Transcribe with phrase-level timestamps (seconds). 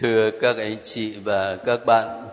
[0.00, 2.28] Thưa các anh chị và các bạn,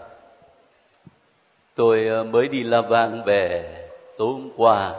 [1.75, 3.75] tôi ờ, mới đi La Vang về
[4.17, 4.93] tối hôm qua.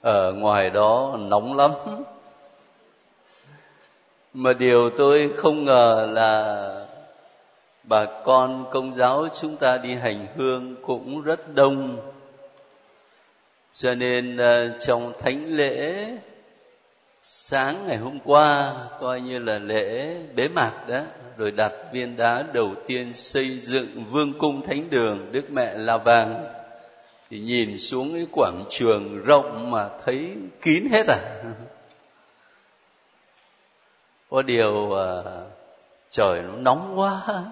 [0.00, 1.70] Ở ngoài đó nóng lắm.
[4.34, 6.68] Mà điều tôi không ngờ là
[7.82, 11.96] bà con công giáo chúng ta đi hành hương cũng rất đông.
[13.72, 16.08] Cho nên ờ, trong thánh lễ
[17.26, 21.02] sáng ngày hôm qua coi như là lễ bế mạc đó
[21.36, 25.96] rồi đặt viên đá đầu tiên xây dựng vương cung thánh đường đức mẹ la
[25.96, 26.44] vàng.
[27.30, 31.18] Thì nhìn xuống cái quảng trường rộng mà thấy kín hết à.
[34.30, 35.22] Có điều à,
[36.10, 37.44] trời nó nóng quá.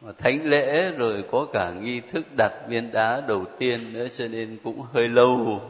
[0.00, 4.28] Mà thánh lễ rồi có cả nghi thức đặt viên đá đầu tiên nữa cho
[4.28, 5.60] nên cũng hơi lâu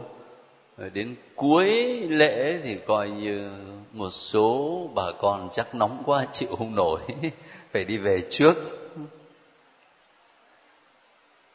[0.78, 1.72] rồi đến cuối
[2.08, 3.50] lễ thì coi như
[3.92, 7.00] một số bà con chắc nóng quá, chịu không nổi.
[7.72, 8.54] Phải đi về trước.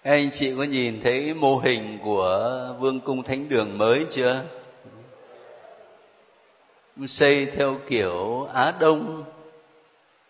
[0.03, 4.43] Anh chị có nhìn thấy mô hình của vương cung thánh đường mới chưa?
[7.07, 9.23] Xây theo kiểu á đông.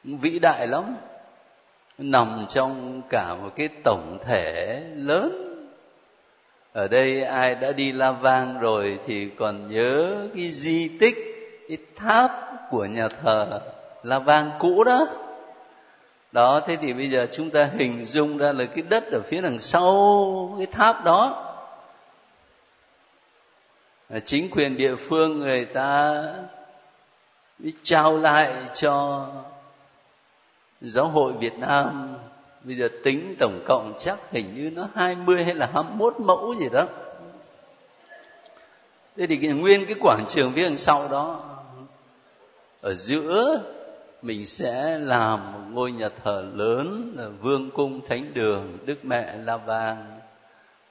[0.04, 0.96] Vĩ đại lắm.
[1.98, 5.49] Nằm trong cả một cái tổng thể lớn
[6.74, 11.16] ở đây ai đã đi la vang rồi thì còn nhớ cái di tích,
[11.68, 12.32] cái tháp
[12.70, 13.62] của nhà thờ
[14.04, 15.08] la vang cũ đó.
[16.32, 19.42] Đó, thế thì bây giờ chúng ta hình dung ra là cái đất ở phía
[19.42, 21.46] đằng sau cái tháp đó.
[24.26, 26.24] Chính quyền địa phương người ta
[27.84, 29.28] trao lại cho
[30.82, 32.16] giáo hội Việt Nam
[32.64, 36.70] bây giờ tính tổng cộng chắc hình như nó 20 hay là 21 mẫu gì
[36.72, 36.88] đó.
[39.18, 41.44] Thế thì cái, nguyên cái quảng trường phía đằng sau đó
[42.82, 43.62] ở giữa
[44.22, 49.38] mình sẽ làm một ngôi nhà thờ lớn là vương cung thánh đường đức mẹ
[49.38, 50.20] la vang.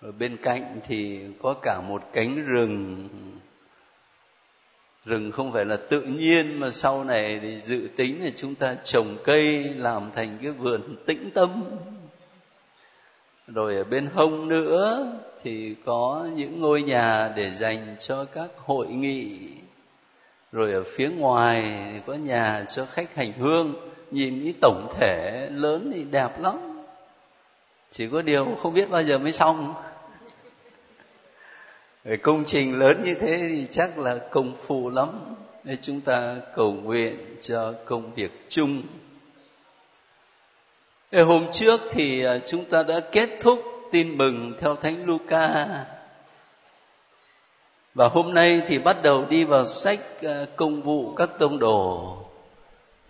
[0.03, 3.09] Rồi bên cạnh thì có cả một cánh rừng
[5.08, 8.74] rừng không phải là tự nhiên mà sau này thì dự tính là chúng ta
[8.84, 11.64] trồng cây làm thành cái vườn tĩnh tâm.
[13.47, 18.86] Rồi ở bên hông nữa thì có những ngôi nhà để dành cho các hội
[18.86, 19.38] nghị.
[20.52, 23.74] Rồi ở phía ngoài thì có nhà cho khách hành hương.
[24.10, 26.82] Nhìn cái tổng thể lớn thì đẹp lắm.
[27.91, 29.74] Chỉ có điều không biết bao giờ mới xong
[32.22, 35.34] công trình lớn như thế thì chắc là công phu lắm.
[35.64, 38.82] Nên chúng ta cầu nguyện cho công việc chung.
[41.12, 45.66] Hôm trước thì à, chúng ta đã kết thúc tin mừng theo thánh Luca.
[47.94, 52.16] Và hôm nay thì bắt đầu đi vào sách à, công vụ các tông đồ.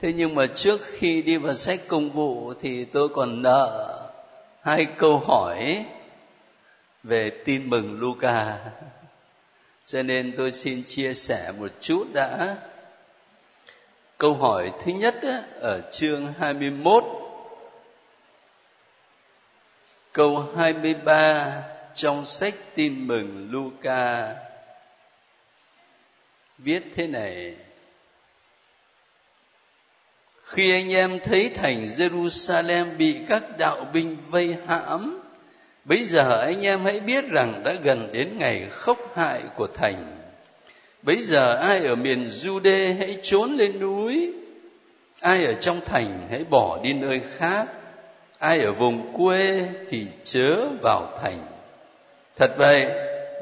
[0.01, 3.95] Thế nhưng mà trước khi đi vào sách công vụ thì tôi còn nợ
[4.63, 5.85] hai câu hỏi
[7.03, 8.59] về tin mừng Luca.
[9.85, 12.57] Cho nên tôi xin chia sẻ một chút đã.
[14.19, 15.15] Câu hỏi thứ nhất
[15.61, 17.05] ở chương 21
[20.13, 21.63] câu 23
[21.95, 24.35] trong sách tin mừng Luca,
[26.59, 27.57] viết thế này
[30.45, 35.28] khi anh em thấy thành Jerusalem bị các đạo binh vây hãm
[35.89, 40.07] Bây giờ anh em hãy biết rằng đã gần đến ngày khốc hại của thành.
[41.03, 44.33] Bây giờ ai ở miền Jude hãy trốn lên núi,
[45.21, 47.67] ai ở trong thành hãy bỏ đi nơi khác,
[48.39, 51.39] ai ở vùng quê thì chớ vào thành.
[52.37, 52.87] Thật vậy,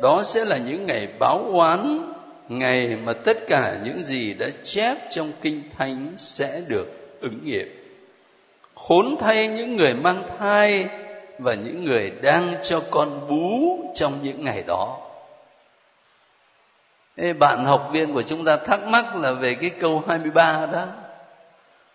[0.02, 2.12] đó sẽ là những ngày báo oán,
[2.48, 7.68] ngày mà tất cả những gì đã chép trong kinh thánh sẽ được ứng nghiệm.
[8.74, 10.88] Khốn thay những người mang thai
[11.38, 14.98] và những người đang cho con bú trong những ngày đó.
[17.16, 20.86] Ê, bạn học viên của chúng ta thắc mắc là về cái câu 23 đó.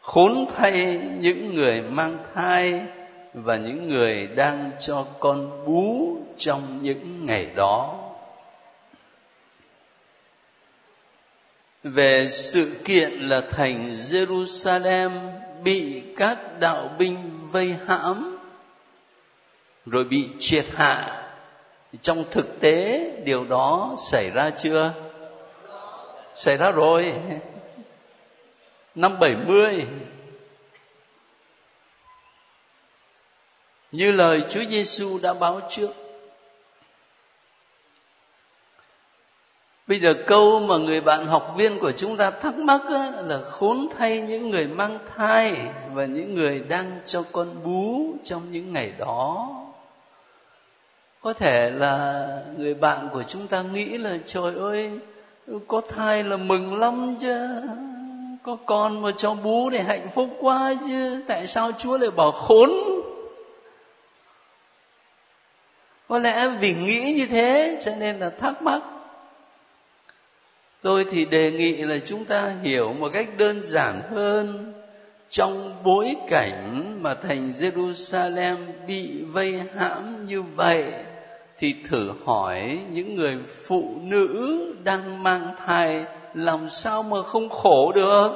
[0.01, 2.81] Khốn thay những người mang thai
[3.33, 7.98] và những người đang cho con bú trong những ngày đó.
[11.83, 15.10] Về sự kiện là thành Jerusalem
[15.63, 17.18] bị các đạo binh
[17.51, 18.40] vây hãm
[19.86, 21.24] rồi bị triệt hạ.
[22.01, 24.94] Trong thực tế điều đó xảy ra chưa?
[26.36, 27.13] Xảy ra rồi.
[28.95, 29.86] Năm 70
[33.92, 35.89] như lời Chúa Giêsu đã báo trước.
[39.88, 43.42] Bây giờ câu mà người bạn học viên của chúng ta thắc mắc á, là
[43.44, 45.57] khốn thay những người mang thai
[45.94, 49.50] và những người đang cho con bú trong những ngày đó
[51.21, 52.27] có thể là
[52.57, 55.00] người bạn của chúng ta nghĩ là, trời ơi,
[55.68, 57.47] có thai là mừng lắm chứ.
[58.44, 61.23] Có con mà cho bú thì hạnh phúc quá chứ.
[61.27, 62.69] Tại sao chúa lại bảo khốn?
[66.07, 68.81] Có lẽ vì nghĩ như thế cho nên là thắc mắc.
[70.81, 74.74] Tôi thì đề nghị là chúng ta hiểu một cách đơn giản hơn
[75.29, 78.57] trong bối cảnh mà thành Jerusalem
[78.88, 80.94] bị vây hãm như vậy
[81.62, 83.38] thì thử hỏi những người
[83.68, 88.30] phụ nữ đang mang thai, làm sao mà không khổ được?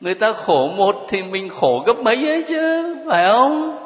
[0.00, 3.78] Người ta khổ một thì mình khổ gấp mấy ấy chứ, phải không?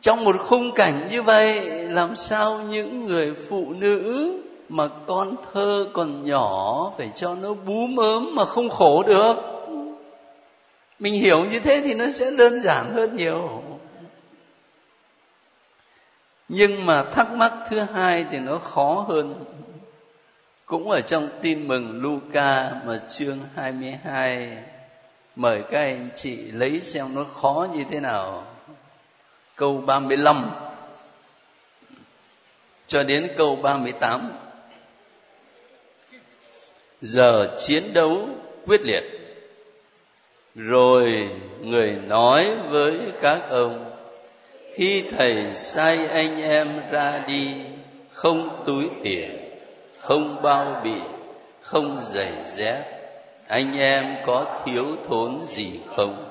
[0.00, 4.32] Trong một khung cảnh như vậy, làm sao những người phụ nữ
[4.68, 9.34] mà con thơ còn nhỏ phải cho nó bú mớm mà không khổ được?
[10.98, 13.62] Mình hiểu như thế thì nó sẽ đơn giản hơn nhiều
[16.48, 19.44] nhưng mà thắc mắc thứ hai thì nó khó hơn.
[20.66, 24.58] Cũng ở trong tin mừng Luca mà chương 22
[25.36, 28.46] mời các anh chị lấy xem nó khó như thế nào.
[29.56, 30.50] Câu 35
[32.86, 34.32] cho đến câu 38
[37.00, 38.28] giờ chiến đấu
[38.66, 39.04] quyết liệt.
[40.54, 41.28] Rồi
[41.60, 43.95] người nói với các ông
[44.76, 47.54] khi thầy sai anh em ra đi,
[48.12, 49.30] không túi tiền,
[50.00, 51.00] không bao bì,
[51.60, 52.82] không giày dép,
[53.46, 56.30] anh em có thiếu thốn gì không?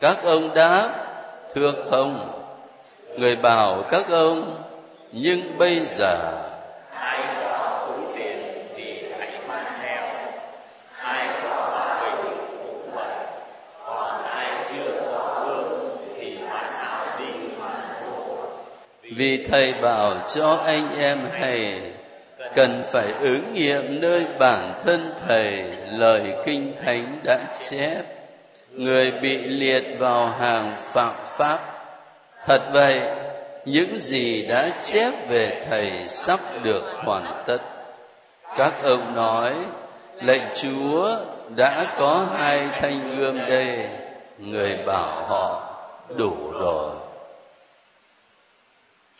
[0.00, 0.90] Các ông đáp,
[1.54, 2.42] thưa không.
[3.16, 4.62] Người bảo, các ông,
[5.12, 6.42] nhưng bây giờ
[19.16, 21.80] vì thầy bảo cho anh em hãy
[22.54, 28.02] cần phải ứng nghiệm nơi bản thân thầy, lời kinh thánh đã chép.
[28.70, 31.58] Người bị liệt vào hàng phạm pháp.
[32.46, 33.00] Thật vậy,
[33.64, 37.58] những gì đã chép về thầy sắp được hoàn tất.
[38.56, 39.54] Các ông nói,
[40.22, 41.16] lệnh chúa
[41.56, 43.88] đã có hai thanh gươm đây.
[44.38, 45.74] Người bảo họ,
[46.16, 47.01] đủ rồi.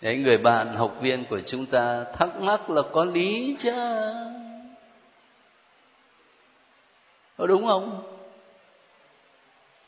[0.02, 3.72] Đấy, người bạn học viên của chúng ta thắc mắc là có lý chứ
[7.38, 8.02] có đúng không?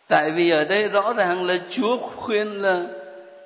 [0.09, 2.83] Tại vì ở đây rõ ràng là chúa khuyên là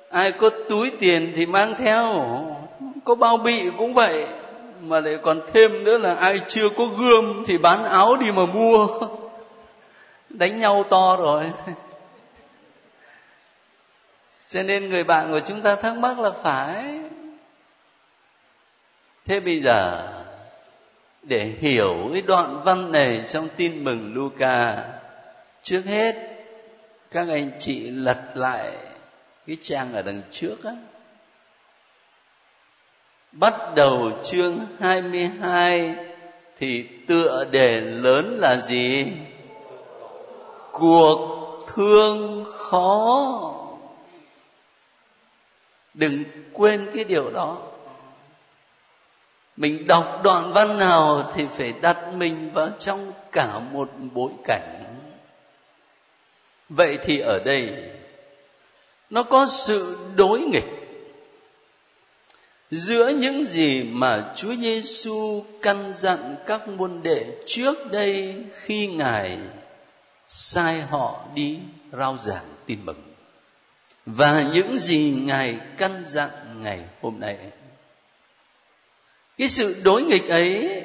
[0.09, 2.25] ai có túi tiền thì mang theo
[3.03, 4.25] có bao bị cũng vậy.
[4.81, 8.45] Mà lại còn thêm nữa là ai chưa có gươm thì bán áo đi mà
[8.45, 8.87] mua.
[10.29, 11.51] Đánh nhau to rồi.
[14.49, 16.99] cho nên người bạn của chúng ta thắc mắc là phải.
[19.25, 20.07] Thế bây giờ,
[21.21, 24.83] để hiểu cái đoạn văn này trong tin mừng Luca,
[25.63, 26.15] trước hết,
[27.11, 28.71] các anh chị lật lại
[29.47, 30.71] cái trang ở đằng trước á.
[33.31, 35.95] Bắt đầu chương 22
[36.57, 39.07] thì tựa đề lớn là gì?
[40.71, 43.58] Cuộc thương khó
[45.93, 47.57] đừng quên cái điều đó.
[49.57, 54.83] Mình đọc đoạn văn nào thì phải đặt mình vào trong cả một bối cảnh.
[56.69, 57.91] Vậy thì ở đây,
[59.09, 60.79] nó có sự đối nghịch
[62.71, 69.37] giữa những gì mà Chúa Giêsu căn dặn các môn đệ trước đây khi Ngài
[70.27, 71.59] sai họ đi
[71.91, 73.08] rao giảng tin mừng
[74.15, 76.29] và những gì ngài căn dặn
[76.61, 77.37] ngày hôm nay.
[79.37, 80.83] Cái sự đối nghịch ấy,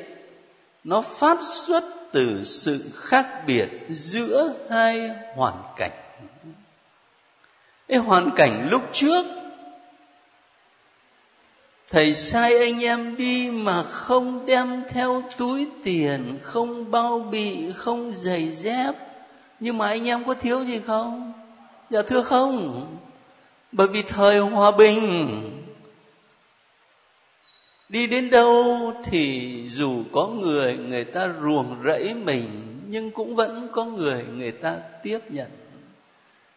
[0.85, 5.91] nó phát xuất từ sự khác biệt giữa hai hoàn cảnh.
[7.89, 9.27] Cái hoàn cảnh lúc trước,
[11.91, 18.13] thầy sai anh em đi mà không đem theo túi tiền, không bao bì, không
[18.17, 18.95] giày dép.
[19.61, 21.33] Nhưng mà anh em có thiếu gì không?
[21.91, 22.87] Dạ thưa không
[23.75, 25.51] bởi vì thời hòa bình,
[27.89, 33.69] đi đến đâu thì dù có người người ta ruồng rẫy mình, nhưng cũng vẫn
[33.73, 35.51] có người người ta tiếp nhận.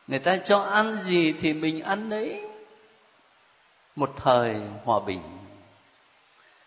[0.08, 2.42] Người ta cho ăn gì thì mình ăn đấy
[3.96, 5.22] một thời hòa bình.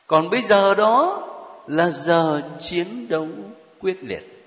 [0.06, 1.26] Còn bây giờ đó
[1.66, 3.28] là giờ chiến đấu
[3.80, 4.39] quyết liệt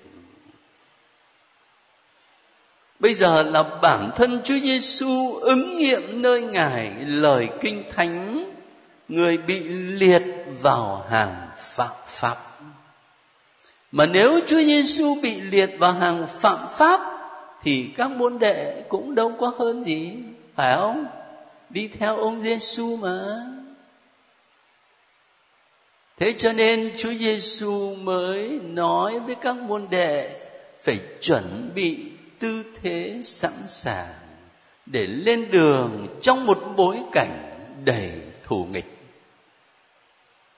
[2.98, 8.50] bây giờ là bản thân Chúa Giêsu ứng nghiệm nơi ngài, lời kinh thánh,
[9.08, 10.22] người bị liệt
[10.60, 12.36] vào hàng phạm pháp.
[13.92, 17.00] Mà nếu Chúa Giêsu bị liệt vào hàng phạm pháp,
[17.62, 20.12] thì các môn đệ cũng đâu có hơn gì,
[20.56, 21.06] phải không?
[21.70, 23.18] Đi theo ông Giêsu mà.
[26.18, 30.30] Thế cho nên Chúa Giêsu mới nói với các môn đệ
[30.82, 31.96] phải chuẩn bị
[32.38, 34.14] tư thế sẵn sàng
[34.86, 37.50] để lên đường trong một bối cảnh
[37.84, 38.12] đầy
[38.42, 38.98] thù nghịch.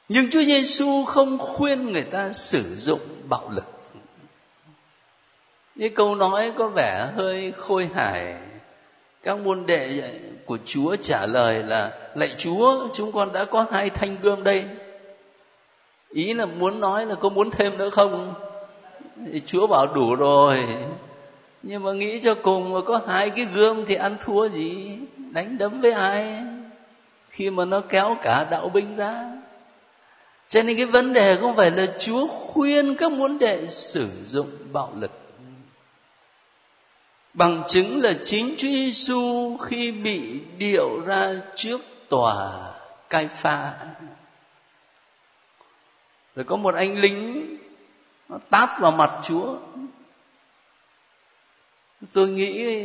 [0.09, 3.67] Nhưng Chúa Giêsu không khuyên người ta sử dụng bạo lực.
[5.79, 8.35] Cái câu nói có vẻ hơi khôi hài,
[9.23, 10.03] các môn đệ
[10.47, 14.65] của chúa trả lời là, lạy chúa, chúng con đã có hai thanh gươm đây.
[16.11, 18.35] Ý là muốn nói là có muốn thêm nữa không?
[19.33, 20.65] Thì chúa bảo, đủ rồi
[21.63, 24.99] nhưng mà nghĩ cho cùng mà có hai cái gươm thì ăn thua gì?
[25.17, 26.43] Đánh đấm với ai?
[27.31, 29.31] Khi mà nó kéo cả đạo binh ra.
[30.49, 34.51] Cho nên cái vấn đề không phải là chúa khuyên các môn đệ sử dụng
[34.73, 35.11] bạo lực.
[37.35, 42.73] Bằng chứng là chính Chúa Giêsu khi bị điệu ra trước tòa
[43.11, 43.75] cai pha
[46.37, 47.57] rồi có một anh lính,
[48.29, 49.57] nó tát vào mặt Chúa
[52.13, 52.79] tôi nghĩ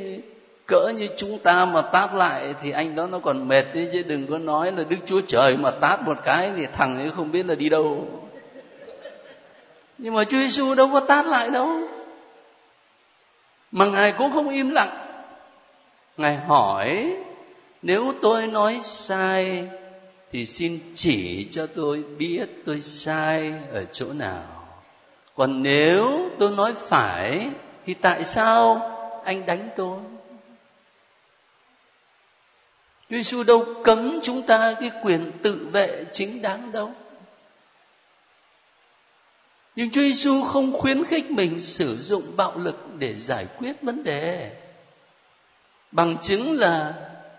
[0.65, 4.03] cỡ như chúng ta mà tát lại thì anh đó nó còn mệt thế chứ
[4.03, 7.31] đừng có nói là đức chúa trời mà tát một cái thì thằng ấy không
[7.31, 8.07] biết là đi đâu.
[9.97, 11.79] Nhưng mà chúa giêsu đâu có tát lại đâu.
[13.71, 14.89] Mà ngài cũng không im lặng.
[16.17, 17.15] Ngài hỏi,
[17.81, 19.69] nếu tôi nói sai
[20.31, 24.43] thì xin chỉ cho tôi biết tôi sai ở chỗ nào.
[25.35, 27.49] Còn nếu tôi nói phải
[27.85, 28.90] thì tại sao
[29.23, 29.97] anh đánh tôi
[33.11, 36.91] Chúa Giêsu đâu cấm chúng ta cái quyền tự vệ chính đáng đâu.
[39.75, 44.03] Nhưng Chúa Giêsu không khuyến khích mình sử dụng bạo lực để giải quyết vấn
[44.03, 44.55] đề.
[45.91, 46.93] Bằng chứng là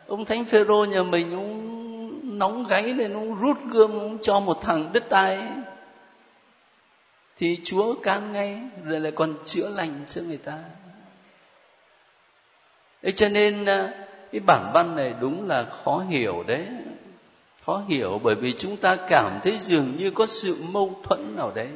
[0.06, 4.58] ông Thánh Phêrô nhà mình, ông nóng gáy lên, ông rút gươm, ông cho một
[4.62, 5.48] thằng đứt tay
[7.36, 10.58] thì Chúa can ngay, rồi lại còn chữa lành cho người ta.
[13.02, 13.92] Thế cho nên ờ,
[14.32, 16.66] cái bản văn này đúng là khó hiểu đấy.
[17.64, 21.52] Khó hiểu bởi vì chúng ta cảm thấy dường như có sự mâu thuẫn nào
[21.54, 21.68] đấy.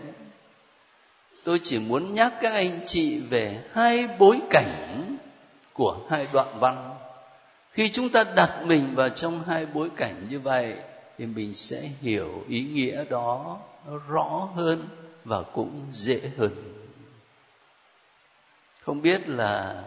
[1.45, 5.17] Tôi chỉ muốn nhắc các anh chị về hai bối cảnh
[5.73, 6.99] của hai đoạn văn.
[7.73, 10.75] Khi chúng ta đặt mình vào trong hai bối cảnh như vậy,
[11.19, 13.59] thì mình sẽ hiểu ý nghĩa đó
[14.09, 14.89] rõ hơn
[15.25, 16.51] và cũng dễ hơn.
[18.83, 19.83] Không biết là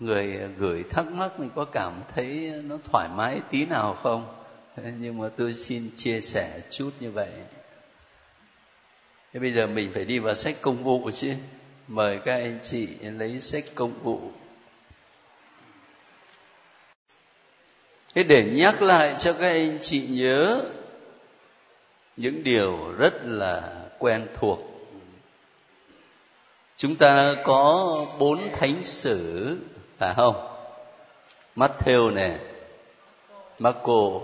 [0.00, 4.36] người ờ, gửi thắc mắc mình có cảm thấy nó thoải mái tí nào không?
[4.76, 7.30] Nhưng mà tôi xin chia sẻ chút như vậy.
[9.32, 11.34] Thế bây giờ mình phải đi vào sách công vụ chứ.
[11.88, 14.20] Mời các anh chị lấy sách công vụ.
[18.14, 20.62] Thế để nhắc lại cho các anh chị nhớ
[22.16, 24.58] những điều rất là quen thuộc.
[26.76, 29.56] Chúng ta có bốn thánh sử
[30.00, 30.34] phải không?
[31.56, 32.38] Matthew này
[33.58, 34.20] Marco,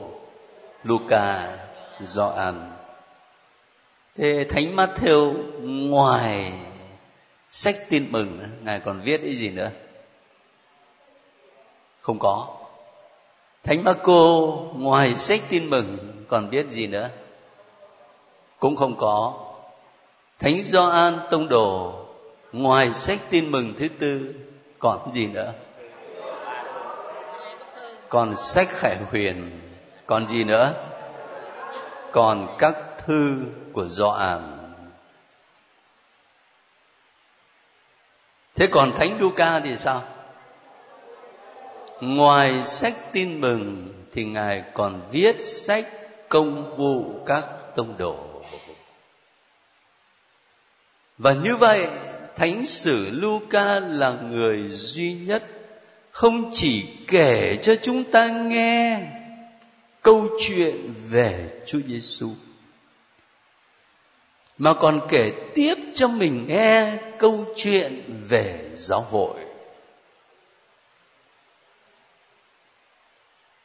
[0.85, 1.59] Luca,
[2.01, 2.73] Gioan.
[4.15, 5.35] Thế thánh Matthew
[5.89, 6.53] ngoài
[7.51, 9.71] sách tin mừng, ngài còn viết cái gì nữa?
[12.01, 12.49] Không có.
[13.65, 17.11] Thánh Marco ngoài sách tin mừng còn viết gì nữa?
[18.59, 19.35] Cũng không có.
[20.39, 21.93] Thánh Gioan tông đồ
[22.53, 24.35] ngoài sách tin mừng thứ tư
[24.79, 25.53] còn gì nữa?
[28.09, 29.61] Còn sách khải huyền,
[30.07, 30.75] còn gì nữa?
[32.13, 33.37] Còn các thư
[33.73, 34.57] của Gioan
[38.57, 40.03] thế còn thánh Luca thì sao?
[42.01, 45.87] Ngoài sách tin mừng thì ngài còn viết sách
[46.29, 47.45] công vụ các
[47.77, 48.43] tông đồ.
[51.19, 51.89] Và như vậy,
[52.37, 55.43] thánh sử Luca là người duy nhất
[56.17, 59.01] không chỉ kể cho chúng ta nghe
[60.03, 62.31] câu chuyện về Chúa Giêsu
[64.59, 69.41] mà còn kể tiếp cho mình nghe câu chuyện về giáo hội.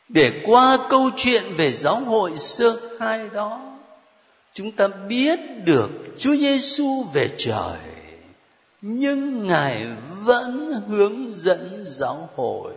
[0.09, 3.77] Để qua câu chuyện về giáo hội sơ khai đó,
[4.53, 8.00] chúng ta biết được Chúa Giêsu về trời
[8.81, 9.87] nhưng ngài
[10.23, 12.73] vẫn hướng dẫn giáo hội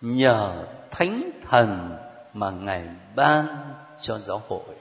[0.00, 1.96] nhờ thánh thần
[2.34, 3.46] mà ngài ban
[4.00, 4.74] cho giáo hội.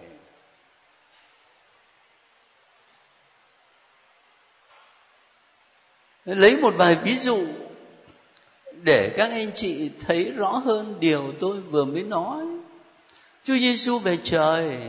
[6.25, 7.47] Lấy một vài ví dụ
[8.71, 12.45] để các anh chị thấy rõ hơn điều tôi vừa mới nói.
[13.43, 14.79] Chúa Giêsu về trời,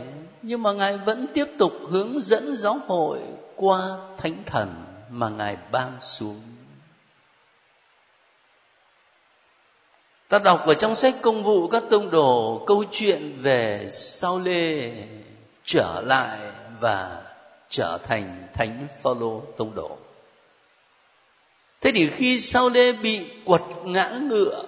[0.41, 3.19] nhưng mà ngài vẫn tiếp tục hướng dẫn giáo hội
[3.55, 6.41] qua thánh thần mà ngài ban xuống.
[10.27, 14.93] Ta đọc ở trong sách công vụ các tông đồ câu chuyện về sao lê
[15.65, 16.39] trở lại
[16.79, 17.21] và
[17.69, 19.97] trở thành thánh phaolô tông đồ.
[21.81, 24.65] Thế thì khi sao lê bị quật ngã ngựa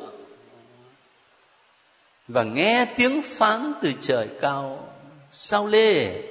[2.27, 4.93] và nghe tiếng phán từ trời cao,
[5.31, 6.21] sao lê,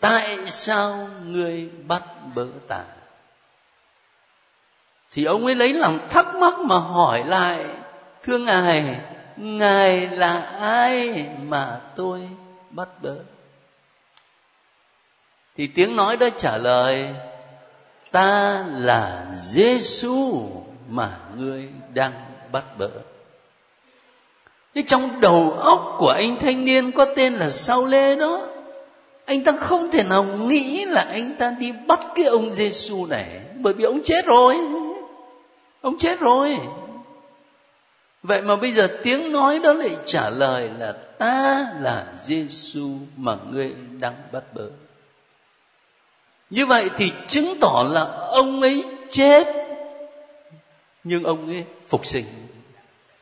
[0.00, 2.02] tại sao ngươi bắt
[2.34, 2.84] bớ ta?
[5.12, 7.64] Thì ông ấy lấy lòng thắc mắc mà hỏi lại,
[8.22, 9.00] thưa ngài
[9.36, 12.28] ngài là ai mà tôi
[12.70, 13.14] bắt bớ
[15.56, 17.08] thì tiếng nói đó trả lời,
[18.10, 20.48] ta là Giêsu
[20.88, 22.12] mà ngươi đang
[22.52, 22.88] bắt bớ.
[24.74, 28.48] Thế trong đầu óc của anh thanh niên có tên là Sao Lê đó,
[29.24, 33.40] Anh ta không thể nào nghĩ là anh ta đi bắt cái ông Giêsu này,
[33.54, 34.56] Bởi vì ông chết rồi.
[35.82, 36.58] Ông chết rồi
[38.22, 43.36] Vậy mà bây giờ tiếng nói đó lại trả lời là ta là Giêsu mà
[43.50, 44.68] ngươi đang bắt bớ.
[46.50, 49.46] Như vậy thì chứng tỏ là ông ấy chết
[51.04, 52.24] nhưng ông ấy phục sinh.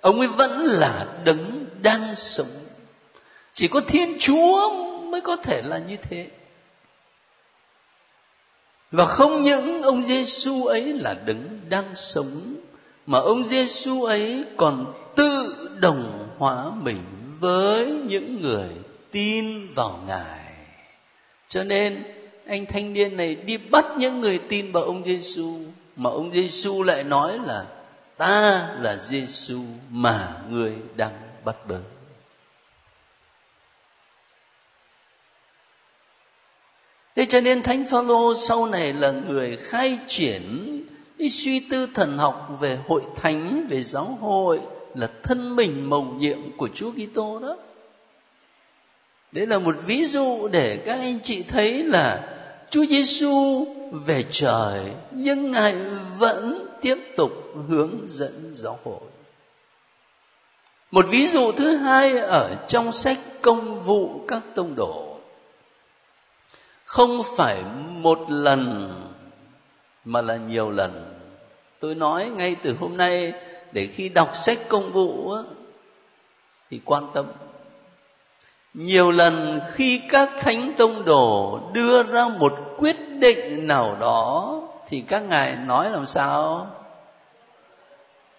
[0.01, 2.47] Ông ấy vẫn là đấng đang sống.
[3.53, 4.71] Chỉ có Thiên Chúa
[5.05, 6.31] mới có thể là như thế.
[8.91, 12.57] Và không những ông Giêsu ấy là đứng đang sống,
[13.07, 17.03] mà ông Giêsu ấy còn tự đồng hóa mình
[17.41, 18.69] với những người
[19.11, 20.41] tin vào Ngài.
[21.49, 22.03] Cho nên,
[22.47, 25.59] anh thanh niên này đi bắt những người tin vào ông Giêsu
[25.97, 27.67] mà ông Giêsu lại nói là,
[28.17, 29.61] ta là Giêsu
[29.91, 31.13] mà người đang
[31.45, 31.81] bắt bớ.
[37.17, 40.43] Thế cho nên Thánh Phaolô sau này là người khai triển
[41.19, 44.61] cái suy tư thần học về hội thánh, về giáo hội
[44.95, 47.57] là thân mình mầu nhiệm của Chúa Kitô đó.
[49.33, 52.37] Đấy là một ví dụ để các anh chị thấy là
[52.71, 55.75] Chúa Giêsu về trời nhưng Ngài
[56.19, 57.33] vẫn tiếp tục
[57.69, 59.01] hướng dẫn giáo hội.
[60.91, 65.10] Một ví dụ thứ hai ở trong sách công vụ các tông đồ.
[66.91, 67.63] Không phải
[68.03, 68.93] một lần,
[70.05, 71.21] mà là nhiều lần.
[71.81, 73.33] Tôi nói ngay từ hôm nay,
[73.73, 75.35] để khi đọc sách công vụ
[76.71, 77.27] thì quan tâm.
[78.75, 84.57] Nhiều lần khi các thánh tông đồ đưa ra một quyết định nào đó,
[84.89, 86.67] thì các ngài nói làm sao?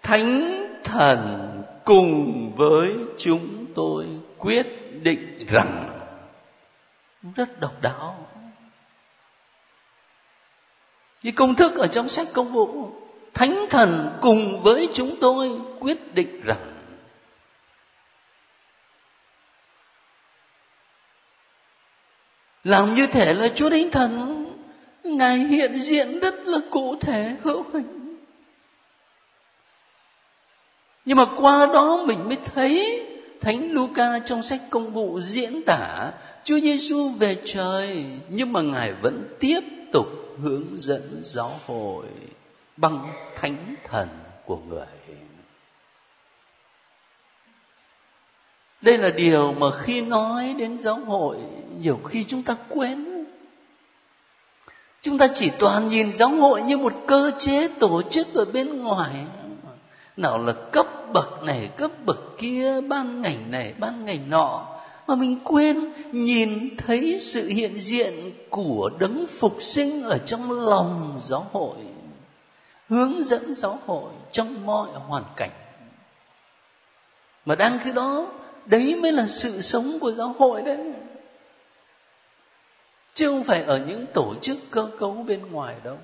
[0.01, 1.49] Thánh thần
[1.85, 4.05] cùng với chúng tôi
[4.37, 4.67] quyết
[5.03, 5.89] định rằng,
[7.35, 8.27] rất độc đáo
[11.23, 12.89] như công thức ở trong sách công vụ
[13.33, 16.77] thánh thần cùng với chúng tôi quyết định rằng,
[22.63, 24.45] làm như thể là chúa thánh thần,
[25.03, 28.17] ngài hiện diện rất là cụ thể, hữu hình.
[31.05, 33.07] Nhưng mà qua đó mình mới thấy
[33.41, 36.11] thánh Luca trong sách công vụ diễn tả
[36.43, 39.59] Chúa Giêsu về trời, nhưng mà ngài vẫn tiếp
[39.91, 40.07] tục
[40.41, 42.05] hướng dẫn giáo hội
[42.77, 44.07] bằng thánh thần
[44.45, 44.85] của người.
[48.81, 51.37] Đây là điều mà khi nói đến giáo hội,
[51.79, 53.25] nhiều khi chúng ta quên.
[55.01, 58.83] Chúng ta chỉ toàn nhìn giáo hội như một cơ chế tổ chức ở bên
[58.83, 59.25] ngoài.
[60.17, 64.70] Nào là cấp bậc này, cấp bậc kia, ban ngành này, ban ngành nọ
[65.11, 68.13] mà mình quên, nhìn thấy sự hiện diện
[68.49, 71.77] của đấng phục sinh ở trong lòng giáo hội,
[72.89, 75.49] hướng dẫn giáo hội trong mọi hoàn cảnh.
[77.45, 78.27] Mà đang khi đó,
[78.65, 80.93] đấy mới là sự sống của giáo hội đấy.
[83.13, 85.97] Chứ không phải ở những tổ chức cơ cấu bên ngoài đâu.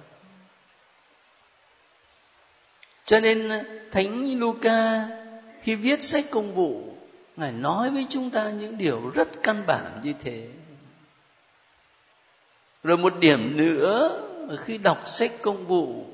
[3.05, 5.07] Cho nên, thánh Luca
[5.61, 6.86] khi viết sách công vụ
[7.37, 10.47] ngài nói với chúng ta những điều rất căn bản như thế
[12.83, 14.23] rồi một điểm nữa
[14.59, 16.05] khi đọc sách công vụ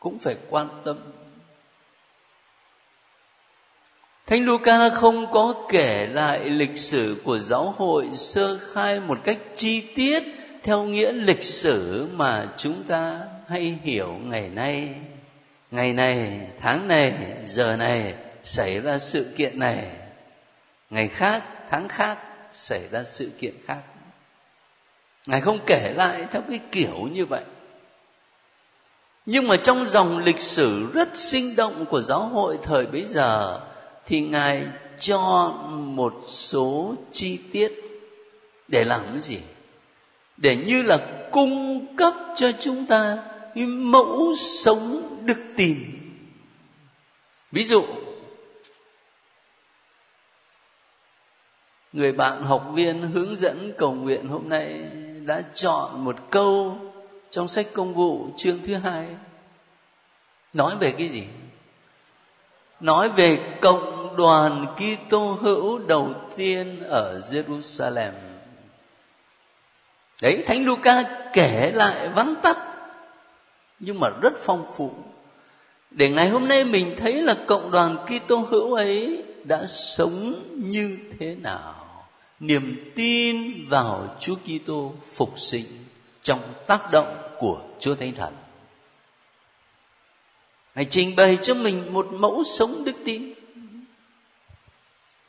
[0.00, 0.96] cũng phải quan tâm
[4.26, 9.38] Thánh Luca không có kể lại lịch sử của giáo hội sơ khai một cách
[9.56, 10.22] chi tiết
[10.62, 14.94] theo nghĩa lịch sử mà chúng ta hay hiểu ngày nay.
[15.70, 17.14] Ngày này, tháng này,
[17.46, 19.84] giờ này xảy ra sự kiện này.
[20.90, 22.18] Ngày khác, tháng khác
[22.52, 23.82] xảy ra sự kiện khác.
[25.26, 27.44] Ngài không kể lại theo cái kiểu như vậy.
[29.26, 33.60] Nhưng mà trong dòng lịch sử rất sinh động của giáo hội thời bấy giờ
[34.06, 34.66] thì ngài
[35.00, 37.72] cho một số chi tiết
[38.68, 39.38] để làm cái gì
[40.36, 40.98] để như là
[41.32, 43.18] cung cấp cho chúng ta
[43.54, 45.76] cái mẫu sống đức tin
[47.52, 47.84] ví dụ
[51.96, 54.80] người bạn học viên hướng dẫn cầu nguyện hôm nay
[55.24, 56.78] đã chọn một câu
[57.30, 59.08] trong sách công vụ chương thứ hai
[60.52, 61.24] nói về cái gì
[62.80, 68.12] nói về cộng đoàn Kitô hữu đầu tiên ở Jerusalem.
[70.22, 72.56] Đấy, Thánh Luca kể lại vắn tắt
[73.80, 74.90] nhưng mà rất phong phú.
[75.90, 80.98] Để ngày hôm nay mình thấy là cộng đoàn Kitô hữu ấy đã sống như
[81.18, 81.85] thế nào.
[82.40, 85.64] Niềm tin vào Chúa Kitô phục sinh
[86.22, 88.34] trong tác động của Chúa Thánh Thần.
[90.74, 93.32] Hãy trình bày cho mình một mẫu sống đức tin.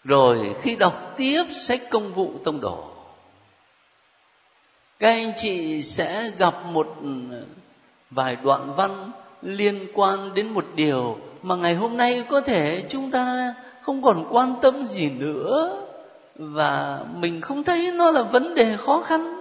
[0.04, 2.91] Rồi khi đọc tiếp sách công vụ tông đồ,
[5.00, 6.98] các anh chị sẽ gặp một
[8.12, 13.12] vài đoạn văn liên quan đến một điều mà ngày hôm nay có thể chúng
[13.12, 15.87] ta không còn quan tâm gì nữa
[16.38, 19.34] và mình không thấy nó là vấn đề khó khăn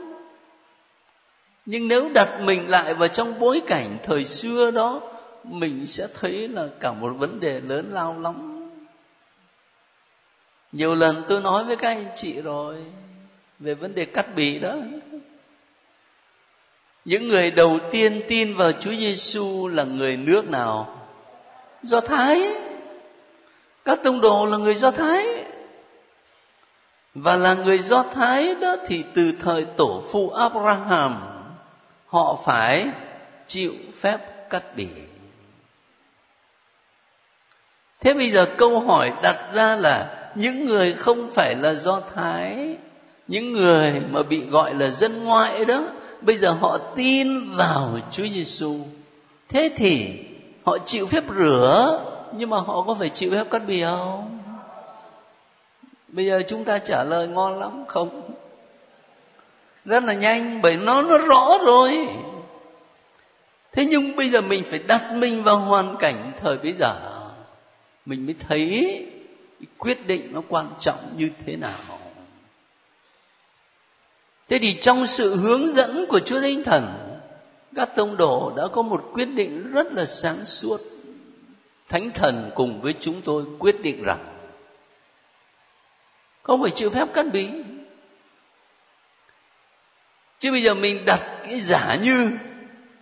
[1.67, 5.01] nhưng nếu đặt mình lại vào trong bối cảnh thời xưa đó,
[5.45, 8.53] mình sẽ thấy là cả một vấn đề lớn lao lắm
[10.73, 12.77] nhiều lần tôi nói với các anh chị rồi,
[13.59, 14.75] về vấn đề cắt bì đó
[17.07, 21.03] những người đầu tiên tin vào Chúa Giêsu là người nước nào?
[21.83, 22.55] Do Thái.
[23.85, 25.46] Các tông đồ là người Do Thái.
[27.19, 31.23] Và là người Do Thái đó thì từ thời tổ phụ Abraham,
[32.07, 32.87] họ phải
[33.47, 34.87] chịu phép cắt bỉ.
[38.01, 42.77] Thế bây giờ câu hỏi đặt ra là những người không phải là do thái,
[43.29, 45.83] những người mà bị gọi là dân ngoại đó,
[46.21, 48.77] bây giờ họ tin vào Chúa Giêsu
[49.49, 50.25] thế thì
[50.65, 52.01] họ chịu phép rửa,
[52.33, 54.46] nhưng mà họ có phải chịu phép cắt bì không?
[56.09, 58.31] Bây giờ chúng ta trả lời ngon lắm, không?
[59.85, 62.09] Rất là nhanh, bởi nó nó rõ rồi.
[63.73, 66.95] Thế nhưng bây giờ mình phải đặt mình vào hoàn cảnh thời bây giờ.
[68.07, 69.05] Mình mới thấy
[69.79, 71.99] quyết định nó quan trọng như thế nào.
[74.49, 77.19] Thế thì trong sự hướng dẫn của chúa thánh thần,
[77.75, 80.81] các tông đồ đã có một quyết định rất là sáng suốt.
[81.89, 84.36] Thánh thần cùng với chúng tôi quyết định rằng
[86.47, 87.49] không phải chịu phép cắt bí.
[90.39, 92.31] Chứ bây giờ mình đặt cái giả như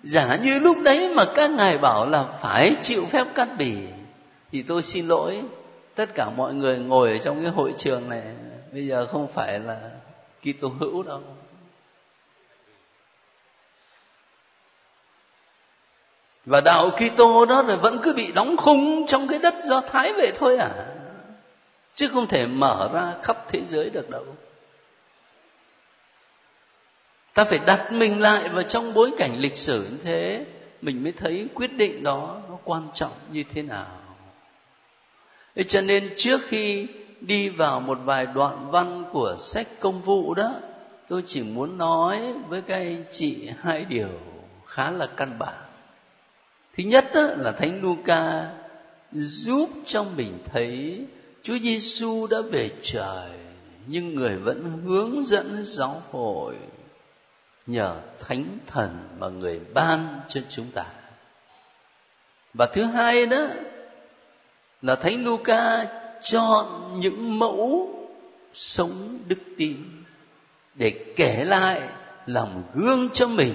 [0.03, 3.77] giả như lúc đấy mà các ngài bảo là phải chịu phép cắt bì
[4.53, 5.43] thì tôi xin lỗi
[5.95, 8.23] tất cả mọi người ngồi ở trong cái hội trường này.
[8.73, 9.91] Bây giờ không phải là
[10.43, 11.23] Kitô hữu đâu.
[16.45, 20.13] Và đạo Kitô đó rồi vẫn cứ bị đóng khung trong cái đất do Thái
[20.13, 20.71] vậy thôi à
[21.95, 24.25] chứ không thể mở ra khắp thế giới được đâu.
[27.35, 30.47] Ta phải đặt mình lại vào trong bối cảnh lịch sử như thế,
[30.83, 33.87] mình mới thấy quyết định đó nó quan trọng như thế nào.
[35.55, 36.87] Thế cho nên trước khi
[37.21, 40.55] đi vào một vài đoạn văn của sách công vụ đó,
[41.09, 44.21] tôi chỉ muốn nói với các anh chị hai điều
[44.67, 45.65] khá là căn bản.
[46.77, 48.51] Thứ nhất đó là thánh Luca
[49.13, 51.05] giúp cho mình thấy
[51.45, 53.31] Chúa Giêsu đã về trời,
[53.87, 56.55] nhưng người vẫn hướng dẫn giáo hội
[57.67, 60.85] nhờ thánh thần mà người ban cho chúng ta.
[62.55, 63.47] Và thứ hai đó
[64.83, 65.87] là thánh Luca
[66.23, 66.67] chọn
[67.01, 67.89] những mẫu
[68.55, 69.77] sống đức tin
[70.75, 71.83] để kể lại
[72.27, 73.55] làm gương cho mình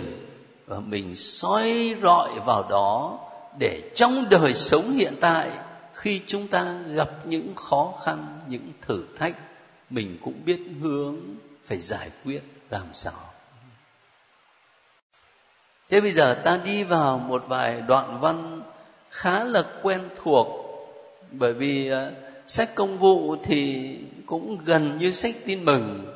[0.66, 3.20] và mình soi rọi vào đó
[3.60, 5.52] để trong đời sống hiện tại
[6.00, 9.36] khi chúng ta gặp những khó khăn, những thử thách,
[9.90, 11.18] mình cũng biết hướng
[11.64, 13.14] phải giải quyết, làm sao.
[15.90, 18.62] Thế bây giờ ta đi vào một vài đoạn văn
[19.10, 20.48] khá là quen thuộc,
[21.32, 22.12] bởi vì ờ,
[22.48, 23.90] sách công vụ thì
[24.26, 26.16] cũng gần như sách tin mừng.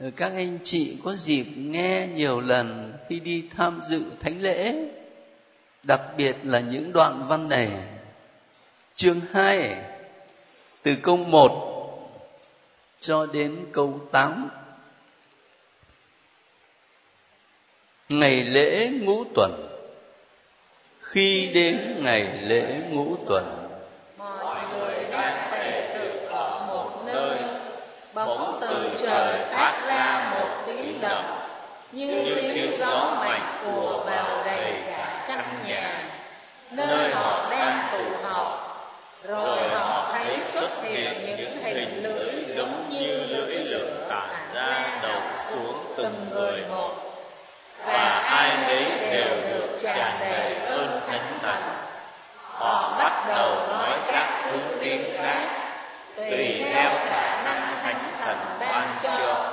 [0.00, 4.88] Ờ, các anh chị có dịp nghe nhiều lần khi đi tham dự thánh lễ,
[5.82, 7.97] đặc biệt là những đoạn văn này
[8.98, 9.76] chương 2
[10.82, 11.52] từ câu 1
[13.00, 14.48] cho đến câu 8
[18.08, 19.68] ngày lễ ngũ tuần.
[21.00, 23.68] Khi đến ngày lễ ngũ tuần.
[24.18, 27.38] Mọi người đang tề tự ở một nơi
[28.14, 31.24] bỗng từ trời phát ra một tiếng động,
[31.92, 36.02] như tiếng gió mạnh ùa vào đầy cả căn nhà.
[36.70, 38.57] Nơi họ đang tụ họp
[39.28, 45.20] rồi họ thấy xuất hiện những hình lưỡi giống như lưỡi lửa tản ra đầu
[45.34, 46.62] xuống từng người.
[46.68, 46.90] một.
[47.86, 51.62] Và ai nấy đều được tràn đầy ơn thánh thần.
[52.42, 55.48] họ bắt đầu nói các thứ tiếng khác
[56.16, 59.52] tùy theo khả năng thánh thần ban cho.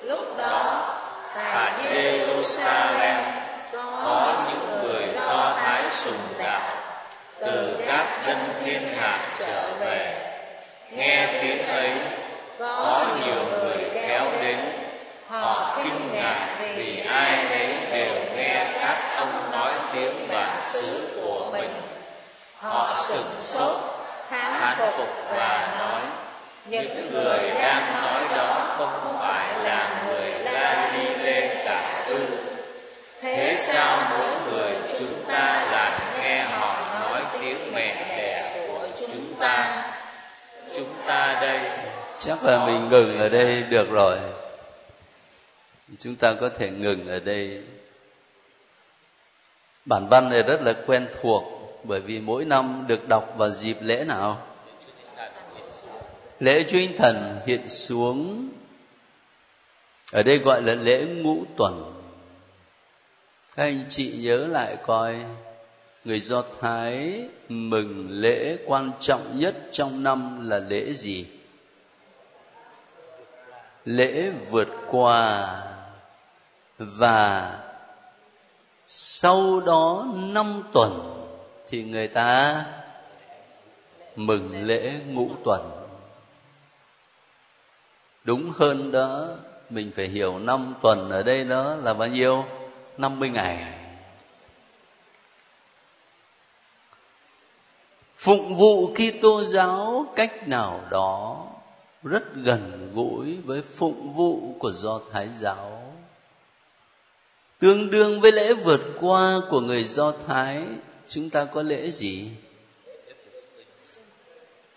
[0.00, 0.90] lúc đó
[1.34, 3.22] tại Jerusalem
[3.72, 6.76] có những người do thái sùng đạo.
[7.40, 7.73] từ
[8.26, 10.14] dân thiên hạ trở về.
[10.90, 11.92] nghe tiếng ấy
[12.58, 14.58] có nhiều người kéo đến.
[15.28, 21.50] họ kinh ngạc vì ai nấy đều nghe các ông nói tiếng bản xứ của
[21.52, 21.70] mình.
[22.58, 23.76] họ sửng sốt
[24.30, 26.02] thán phục và nói
[26.66, 32.26] những người đang nói đó không phải là người Galile cả ư
[33.20, 38.13] thế sao mỗi người chúng ta lại nghe họ nói tiếng mẹ
[39.16, 39.84] chúng ta
[40.76, 41.60] chúng ta đây.
[42.18, 44.18] Chắc là mình ngừng ở đây được rồi.
[45.98, 47.62] Chúng ta có thể ngừng ở đây.
[49.84, 51.42] Bản văn này rất là quen thuộc,
[51.84, 54.46] bởi vì mỗi năm được đọc vào dịp lễ nào?
[56.40, 58.48] Lễ chúa thần hiện xuống.
[60.12, 62.02] Ở đây gọi là lễ ngũ tuần.
[63.56, 65.16] Các anh chị nhớ lại coi
[66.04, 71.26] người do thái mừng lễ quan trọng nhất trong năm là lễ gì?
[73.84, 75.62] Lễ vượt qua
[76.78, 77.58] và
[78.86, 81.10] sau đó năm tuần
[81.68, 82.64] thì người ta
[84.16, 85.70] mừng lễ ngũ tuần.
[88.24, 89.28] Đúng hơn đó,
[89.70, 92.44] mình phải hiểu năm tuần ở đây đó là bao nhiêu?
[92.98, 93.83] 50 ngày.
[98.24, 101.46] Phụng vụ Kitô giáo cách nào đó
[102.02, 105.94] rất gần gũi với phụng vụ của Do Thái giáo.
[107.58, 110.64] Tương đương với lễ vượt qua của người Do Thái,
[111.08, 112.30] chúng ta có lễ gì?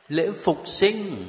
[0.09, 1.25] Lễ phục sinh.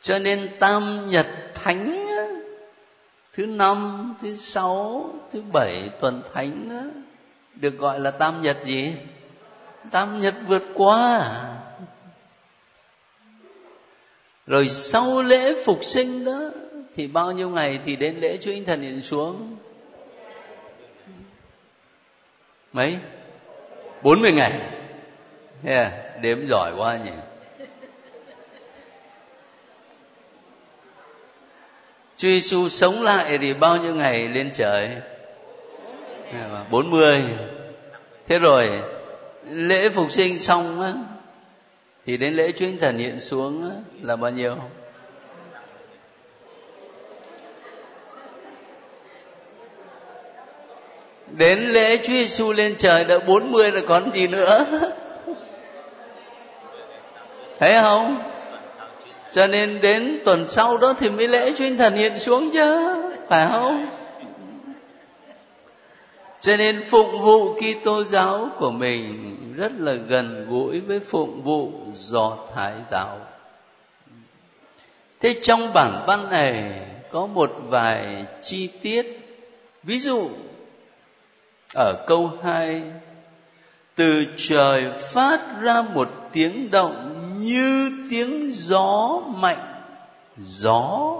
[0.00, 2.08] Cho nên tam nhật thánh
[3.32, 6.90] thứ năm, thứ sáu, thứ bảy tuần thánh
[7.54, 8.94] được gọi là tam nhật gì?
[9.90, 11.30] Tam nhật vượt qua
[14.46, 16.50] rồi sau lễ phục sinh đó
[16.94, 19.56] thì bao nhiêu ngày thì đến lễ Chúa thánh Thần hiện xuống?
[22.72, 22.98] Mấy?
[24.02, 24.52] Bốn mươi ngày.
[25.64, 27.10] Yeah, à, đếm giỏi quá nhỉ.
[32.16, 34.90] Chúa Giêsu sống lại thì bao nhiêu ngày lên trời?
[36.70, 37.22] 40.
[38.26, 38.82] Thế rồi
[39.50, 40.92] lễ phục sinh xong á
[42.06, 44.56] thì đến lễ Chúa Thần hiện xuống á, là bao nhiêu?
[51.30, 54.66] Đến lễ Chúa Giêsu lên trời đã 40 rồi còn gì nữa?
[57.58, 58.22] Thấy không?
[59.34, 62.94] cho nên đến tuần sau đó thì mới lễ Chúa Thần hiện xuống chứ
[63.28, 63.86] phải không
[66.44, 71.72] cho nên phụng vụ Kitô giáo của mình rất là gần gũi với phụng vụ
[71.94, 73.18] do Thái giáo.
[75.20, 76.80] Thế trong bản văn này
[77.12, 79.20] có một vài chi tiết.
[79.82, 80.28] Ví dụ,
[81.74, 82.82] ở câu 2
[83.94, 89.82] từ trời phát ra một tiếng động như tiếng gió mạnh,
[90.36, 91.10] gió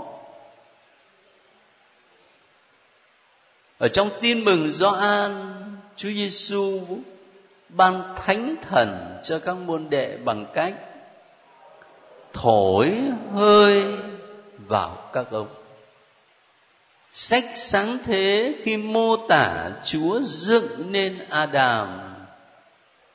[3.78, 5.54] ở trong tin mừng Gioan
[5.96, 6.80] Chúa Giêsu
[7.68, 10.74] ban thánh thần cho các môn đệ bằng cách
[12.32, 12.92] thổi
[13.34, 13.84] hơi
[14.58, 15.48] vào các ông.
[17.12, 22.00] Sách sáng thế khi mô tả chúa dựng nên adam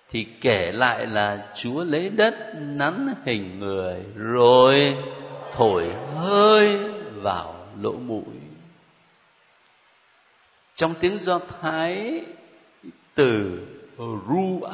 [0.09, 4.97] thì kể lại là chúa lấy đất nắn hình người rồi
[5.53, 6.77] thổi hơi
[7.15, 8.38] vào lỗ mũi
[10.79, 12.21] trong tiếng do thái,
[13.15, 13.59] từ
[13.99, 14.69] rua,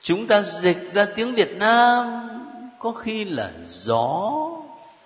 [0.00, 2.28] chúng ta dịch ra tiếng việt nam,
[2.78, 4.40] có khi là gió,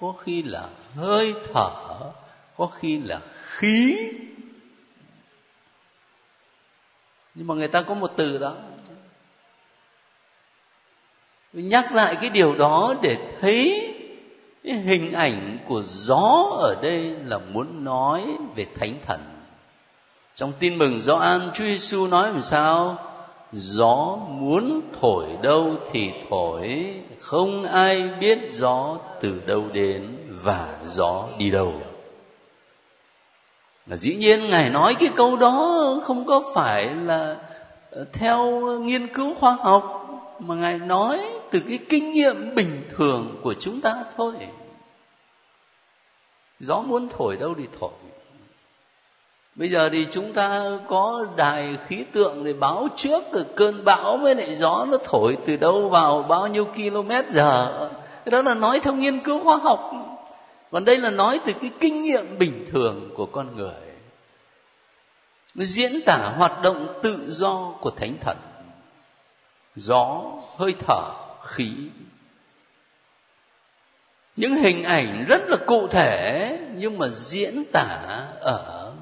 [0.00, 1.70] có khi là hơi thở,
[2.56, 3.96] có khi là khí.
[7.34, 8.54] Nhưng mà người ta có một từ đó.
[11.52, 13.94] Nhắc lại cái điều đó để thấy
[14.68, 19.20] cái hình ảnh của gió ở đây là muốn nói về thánh thần.
[20.36, 22.96] Trong tin mừng Gioan Chúa Giêsu nói làm sao?
[23.52, 31.28] Gió muốn thổi đâu thì thổi, không ai biết gió từ đâu đến và gió
[31.38, 31.72] đi đâu.
[33.86, 37.36] Là dĩ nhiên ngài nói cái câu đó không có phải là
[38.12, 40.06] theo nghiên cứu khoa học,
[40.38, 44.34] mà ngài nói từ cái kinh nghiệm bình thường của chúng ta thôi
[46.60, 47.90] gió muốn thổi đâu thì thổi.
[49.54, 54.16] Bây giờ thì chúng ta có đài khí tượng để báo trước từ cơn bão
[54.16, 57.88] với lại gió nó thổi từ đâu vào bao nhiêu km giờ.
[58.24, 59.92] Cái đó là nói theo nghiên cứu khoa học.
[60.70, 63.88] Còn đây là nói từ cái kinh nghiệm bình thường của con người.
[65.54, 68.36] Nó diễn tả hoạt động tự do của thánh thần.
[69.76, 70.22] Gió,
[70.56, 71.10] hơi thở,
[71.44, 71.72] khí
[74.38, 78.92] những hình ảnh rất là cụ thể, nhưng mà diễn tả ở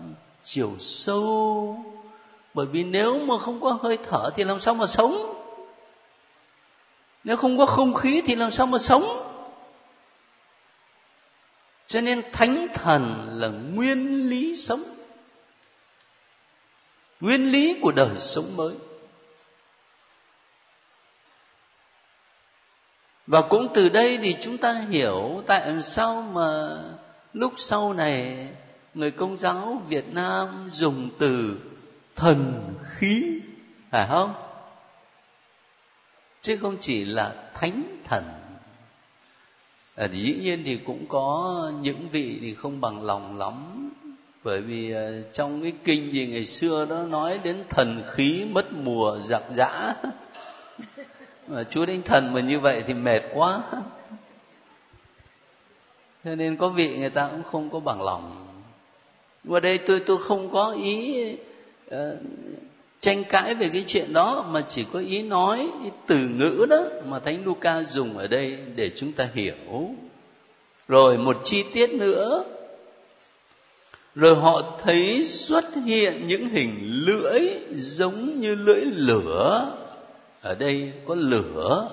[0.45, 1.85] chiều sâu.
[2.55, 5.43] Bởi vì nếu mà không có hơi thở thì làm sao mà sống?
[7.25, 9.33] Nếu không có không khí thì làm sao mà sống?
[11.87, 14.83] Cho nên thánh thần là nguyên lý sống.
[17.21, 18.75] Nguyên lý của đời sống mới.
[23.27, 26.79] Và cũng từ đây thì chúng ta hiểu tại sao mà
[27.33, 28.49] lúc sau này
[28.95, 31.57] người công giáo việt nam dùng từ
[32.17, 33.41] thần khí
[33.91, 34.35] phải không?
[36.43, 38.25] Chứ không chỉ là thánh thần.
[39.95, 43.91] À, dĩ nhiên thì cũng có những vị thì không bằng lòng lắm.
[44.45, 48.73] Bởi vì ờ, trong cái kinh gì ngày xưa đó nói đến thần khí mất
[48.73, 49.95] mùa giặc giã.
[51.49, 53.63] mà chúa đánh thần mà như vậy thì mệt quá.
[56.25, 58.47] Cho nên có vị người ta cũng không có bằng lòng.
[59.45, 61.25] Và đây tôi tôi không có ý
[61.95, 61.99] uh,
[63.01, 66.81] tranh cãi về cái chuyện đó mà chỉ có ý nói ý từ ngữ đó
[67.05, 69.91] mà thánh Luca dùng ở đây để chúng ta hiểu.
[70.89, 72.45] Rồi một chi tiết nữa.
[74.15, 79.73] Rồi họ thấy xuất hiện những hình lưỡi giống như lưỡi lửa
[80.47, 81.89] ở đây có lửa.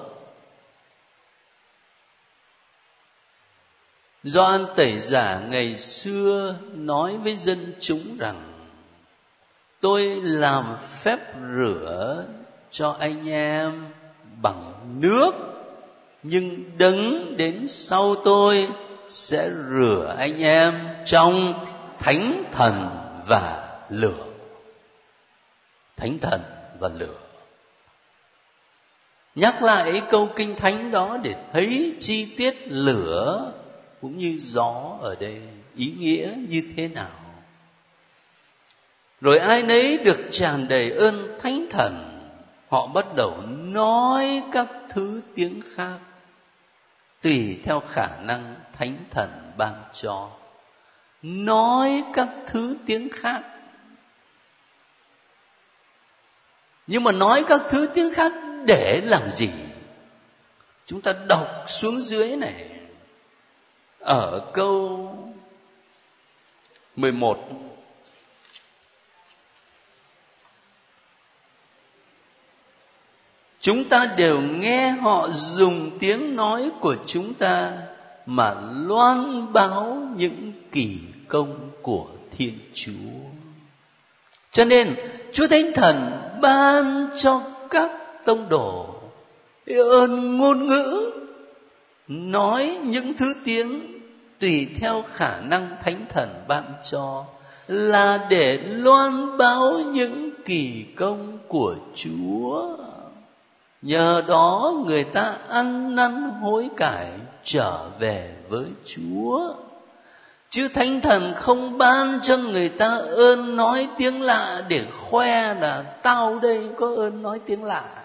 [4.23, 8.53] Do an tẩy giả ngày xưa nói với dân chúng rằng,
[9.81, 11.19] tôi làm phép
[11.57, 12.25] rửa
[12.69, 13.85] cho anh em
[14.41, 15.31] bằng nước,
[16.23, 18.67] nhưng đấng đến sau tôi
[19.07, 20.73] sẽ rửa anh em
[21.05, 21.65] trong
[21.99, 22.89] thánh thần
[23.27, 24.25] và lửa.
[25.95, 26.41] Thánh thần
[26.79, 27.22] và lửa
[29.36, 33.54] nhắc lại câu kinh thánh đó để thấy chi tiết lửa
[34.02, 35.41] cũng như gió ở đây,
[35.76, 37.19] ý nghĩa như thế nào.
[39.22, 42.19] Rồi ai nấy được tràn đầy ơn thánh thần,
[42.69, 45.98] họ bắt đầu nói các thứ tiếng khác,
[47.22, 50.30] tùy theo khả năng thánh thần ban cho.
[51.22, 53.41] Nói các thứ tiếng khác.
[56.88, 58.34] Nhưng mà nói các thứ tiếng khác
[58.67, 59.49] để làm gì?
[60.86, 62.69] Chúng ta đọc xuống dưới này.
[64.00, 65.10] Ở câu
[66.96, 67.50] 11
[73.60, 77.71] chúng ta đều nghe họ dùng tiếng nói của chúng ta
[78.25, 78.56] mà
[78.87, 83.19] loan báo những kỳ công của thiên chúa.
[84.52, 84.96] Cho nên
[85.33, 86.12] chúa thánh thần
[86.42, 87.92] ban cho các
[88.26, 88.94] tông đồ
[89.78, 91.12] ơn ngôn ngữ,
[92.08, 93.82] nói những thứ tiếng
[94.40, 97.26] tùy theo khả năng thánh thần ban cho,
[97.67, 102.78] là để loan báo những kỳ công của chúa.
[103.82, 107.08] Nhờ đó người ta ăn năn hối cải
[107.44, 109.54] trở về với chúa.
[110.50, 115.84] Chứ thánh thần không ban cho người ta ơn nói tiếng lạ để khoe là
[116.04, 118.02] tao đây có ơn nói tiếng lạ.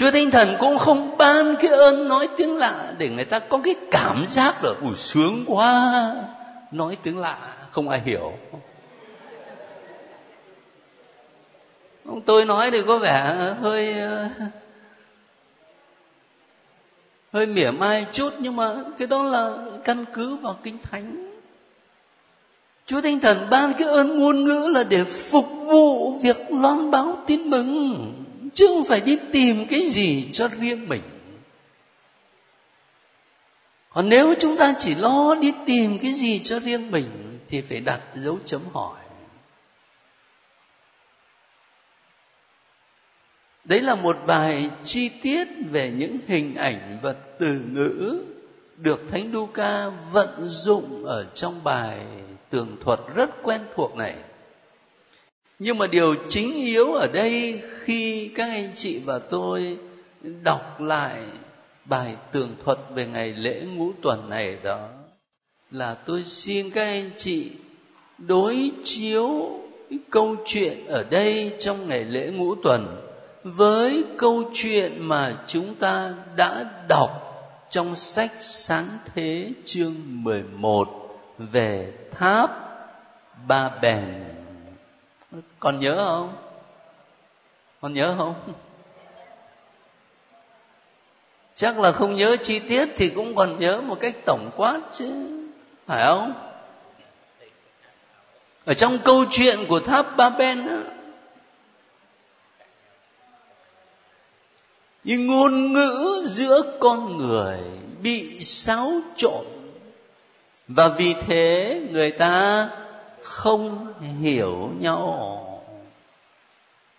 [0.00, 3.60] Chúa Thánh Thần cũng không ban cái ơn nói tiếng lạ để người ta có
[3.64, 5.92] cái cảm giác là ủi sướng quá,
[6.72, 7.38] nói tiếng lạ,
[7.70, 8.32] không ai hiểu.
[12.26, 14.28] Tôi nói thì có vẻ hơi ờ,
[17.32, 19.52] hơi mỉa mai chút, nhưng mà cái đó là
[19.84, 21.38] căn cứ vào kinh thánh.
[22.86, 27.16] Chúa Thánh Thần ban cái ơn ngôn ngữ là để phục vụ việc loan báo
[27.26, 28.19] tin mừng
[28.54, 31.02] chứ không phải đi tìm cái gì cho riêng mình.
[33.90, 37.80] Còn nếu chúng ta chỉ lo đi tìm cái gì cho riêng mình, thì phải
[37.80, 39.00] đặt dấu chấm hỏi.
[43.64, 48.24] Đấy là một vài chi tiết về những hình ảnh và từ ngữ
[48.76, 52.00] được thánh Luca vận dụng ở trong bài
[52.50, 54.16] tường thuật rất quen thuộc này
[55.62, 59.78] nhưng mà điều chính yếu ở đây khi các anh chị và tôi
[60.22, 61.22] đọc lại
[61.84, 64.88] bài tường thuật về ngày lễ ngũ tuần này đó,
[65.70, 67.50] là tôi xin các anh chị
[68.18, 69.58] đối chiếu
[70.10, 72.96] câu chuyện ở đây trong ngày lễ ngũ tuần
[73.44, 77.10] với câu chuyện mà chúng ta đã đọc
[77.70, 80.88] trong sách sáng thế chương 11
[81.38, 82.50] về tháp
[83.48, 84.39] Ba Bèn.
[85.58, 86.36] Còn nhớ không?
[87.80, 88.34] Còn nhớ không?
[91.54, 95.12] Chắc là không nhớ chi tiết thì cũng còn nhớ một cách tổng quát chứ.
[95.86, 96.32] Phải không?
[98.64, 100.76] Ở trong câu chuyện của tháp Ba Ben đó,
[105.04, 107.58] nhưng ngôn ngữ giữa con người
[108.02, 109.44] bị xáo trộn
[110.68, 112.68] và vì thế người ta
[113.30, 115.46] không hiểu nhau.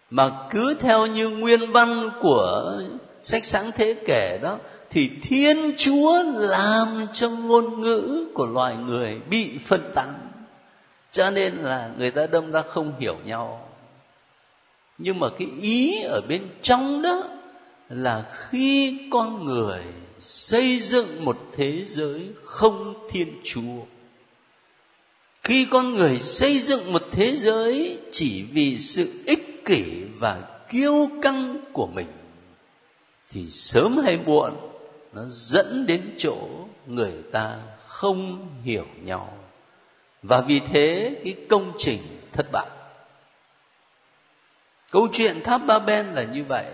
[0.10, 2.82] Mà cứ theo như nguyên văn của
[3.24, 4.58] sách sáng thế kể đó,
[4.90, 10.32] thì thiên chúa làm cho ngôn ngữ của loài người bị phân tán.
[11.12, 13.70] Cho nên là người ta đâm ra không hiểu nhau.
[14.98, 17.24] Nhưng mà cái ý ở bên trong đó
[17.90, 19.82] là khi con người
[20.22, 23.82] xây dựng một thế giới không thiên chúa
[25.52, 29.84] khi con người xây dựng một thế giới chỉ vì sự ích kỷ
[30.20, 32.08] và kiêu căng của mình,
[33.32, 34.54] thì sớm hay muộn
[35.14, 36.38] nó dẫn đến chỗ
[36.86, 39.38] người ta không hiểu nhau.
[40.24, 42.70] Và vì thế cái công trình thất bại.
[44.92, 46.66] Câu chuyện tháp ba ben là như vậy.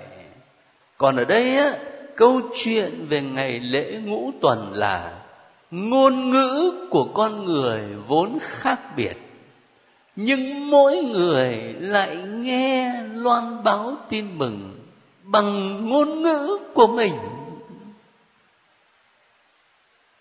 [0.98, 1.78] Còn ở đây á,
[2.16, 5.24] câu chuyện về ngày lễ ngũ tuần là
[5.72, 9.16] ngôn ngữ của con người vốn khác biệt,
[10.16, 14.80] nhưng mỗi người lại nghe loan báo tin mừng
[15.24, 17.14] bằng ngôn ngữ của mình.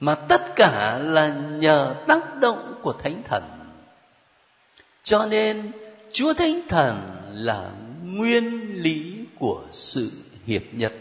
[0.01, 3.42] Mà tất cả là nhờ tác động của thánh thần.
[5.05, 5.72] Cho nên
[6.12, 6.97] chúa thánh thần
[7.32, 7.70] là
[8.05, 10.11] nguyên lý của sự
[10.47, 10.92] hiệp nhất.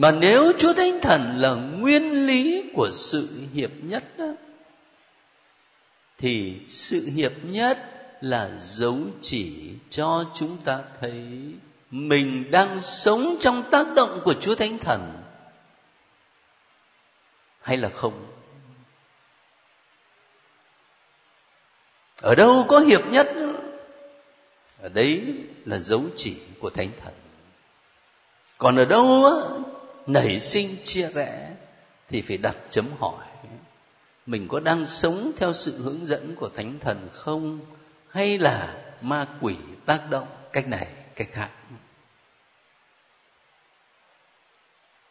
[0.00, 4.26] Mà nếu chúa thánh thần là nguyên lý của sự hiệp nhất đó,
[6.18, 7.78] thì sự hiệp nhất
[8.20, 11.28] là dấu chỉ cho chúng ta thấy
[11.90, 15.22] mình đang sống trong tác động của chúa thánh thần
[17.60, 18.26] hay là không.
[22.16, 23.28] Ở đâu có hiệp nhất
[24.82, 25.34] ở đấy
[25.64, 27.14] là dấu chỉ của thánh thần.
[28.58, 29.32] Còn ở đâu
[30.06, 31.56] nảy sinh chia rẽ
[32.08, 33.24] thì phải đặt chấm hỏi,
[34.26, 37.60] mình có đang sống theo sự hướng dẫn của thánh thần không?
[38.08, 39.54] Hay là ma quỷ
[39.86, 40.26] tác động?
[40.52, 41.50] Cách này, cách khác.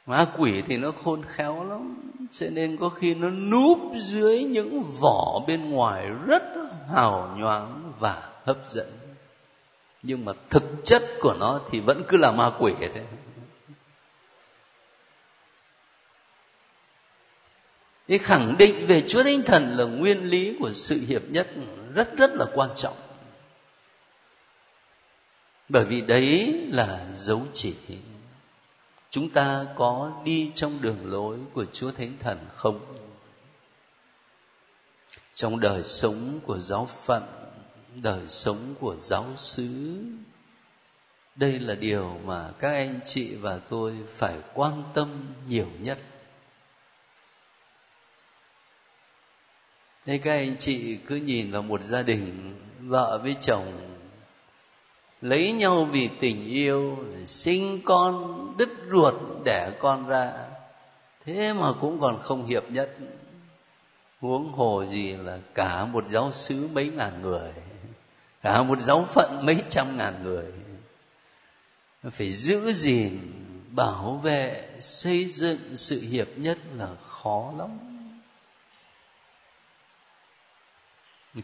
[0.05, 4.83] Ma quỷ thì nó khôn khéo lắm, cho nên có khi nó núp dưới những
[4.83, 6.43] vỏ bên ngoài rất
[6.93, 8.87] hào nhoáng và hấp dẫn.
[10.03, 13.05] Nhưng mà thực chất của nó thì vẫn cứ là ma quỷ thế
[18.09, 21.47] thì khẳng định về Chúa Thánh Thần là nguyên lý của sự hiệp nhất
[21.93, 22.95] rất rất là quan trọng.
[25.69, 27.75] Bởi vì đấy là dấu chỉ
[29.09, 32.95] chúng ta có đi trong đường lối của Chúa Thánh Thần không?
[35.39, 37.23] trong đời sống của giáo phận,
[37.95, 39.97] đời sống của giáo xứ,
[41.35, 45.99] đây là điều mà các anh chị và tôi phải quan tâm nhiều nhất
[50.09, 53.95] thế các anh chị cứ nhìn vào một gia đình vợ với chồng,
[55.21, 59.13] lấy nhau vì tình yêu, sinh con, đứt ruột,
[59.45, 60.33] đẻ con ra,
[61.25, 62.97] thế mà cũng còn không hiệp nhất.
[64.19, 67.51] Huống hồ gì là cả một giáo xứ mấy ngàn người,
[68.41, 70.45] cả một giáo phận mấy trăm ngàn người.
[72.11, 73.19] Phải giữ gìn,
[73.71, 77.88] bảo vệ, xây dựng sự hiệp nhất là khó lắm.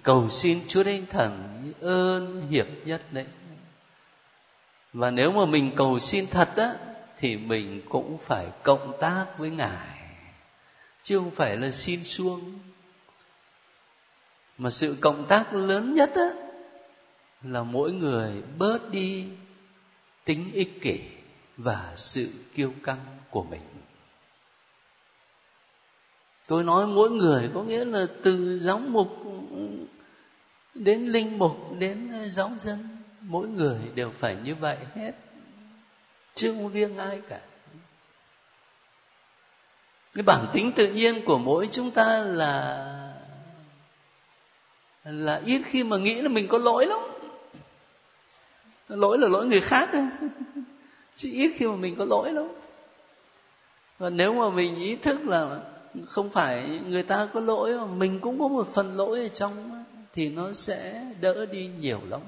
[0.03, 3.25] Cầu xin chúa thánh thần ơn hiệp nhất đấy.
[4.93, 6.75] Và nếu mà mình cầu xin thật á,
[7.17, 9.99] thì mình cũng phải cộng tác với ngài,
[11.03, 12.59] chứ không phải là xin xuông.
[14.57, 16.29] Mà sự cộng tác lớn nhất á,
[17.43, 19.27] là mỗi người bớt đi
[20.25, 20.99] tính ích kỷ
[21.57, 23.61] và sự kiêu căng của mình.
[26.47, 29.17] Tôi nói mỗi người có nghĩa là từ giáo mục
[30.75, 35.11] đến linh mục, đến ờ, giáo dân, mỗi người đều phải như vậy hết.
[36.35, 37.39] Chứ không riêng ai cả.
[40.13, 42.91] Cái bản tính tự nhiên của mỗi chúng ta là
[45.03, 46.99] là ít khi mà nghĩ là mình có lỗi lắm.
[48.89, 49.89] Lỗi là lỗi người khác
[51.15, 52.47] chứ ít khi mà mình có lỗi lắm.
[53.97, 55.59] Và nếu mà mình ý thức là
[56.05, 59.84] không phải người ta có lỗi, mà mình cũng có một phần lỗi ở trong
[60.15, 62.21] thì nó sẽ đỡ đi nhiều lắm.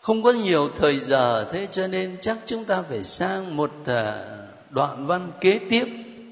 [0.00, 4.24] Không có nhiều thời giờ, thế cho nên chắc chúng ta phải sang một à,
[4.70, 5.88] đoạn văn kế tiếp.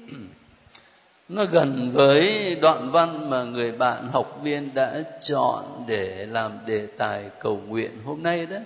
[1.29, 6.87] Nó gần với đoạn văn mà người bạn học viên đã chọn để làm đề
[6.97, 8.57] tài cầu nguyện hôm nay đó.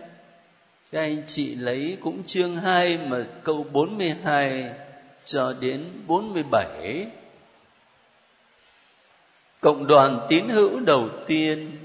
[0.91, 4.71] Các anh chị lấy cũng chương 2 mà câu 42
[5.25, 7.07] cho đến 47
[9.61, 11.77] cộng đoàn tín hữu đầu tiên.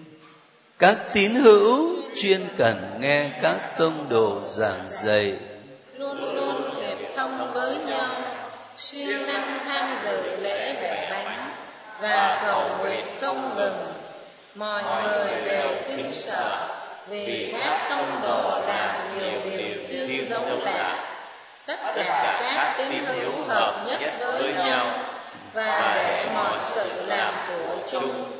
[0.79, 5.37] Các tín hữu chuyên cần nghe các tông đồ giảng dạy.
[5.99, 8.11] Luôn luôn hiệp thông với nhau.
[8.79, 11.51] Siêng năng tham dự lễ bẻ bánh
[12.01, 13.93] và cầu nguyện không ngừng.
[14.55, 16.69] Mọi người đều kính sợ
[17.09, 21.13] vì các tông đồ làm nhiều điều thiên giống lạ
[21.67, 25.16] tất cả các tín hữu hợp nhất với nhau
[25.53, 28.37] và để mọi sự làm của chung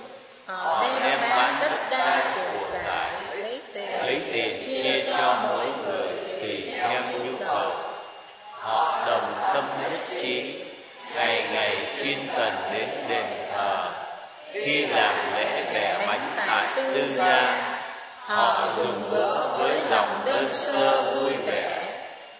[0.47, 6.09] họ đem bán đất đai của cải lấy tiền lấy tiền chia cho mỗi người
[6.41, 7.71] tùy theo nhu cầu.
[8.61, 10.55] họ đồng tâm nhất trí
[11.15, 13.91] ngày ngày chuyên cần đến đền thờ.
[14.53, 17.63] Khi làm lễ bẻ bánh tại tư gia
[18.21, 21.83] họ dùng bữa với lòng đơn sơ vui vẻ.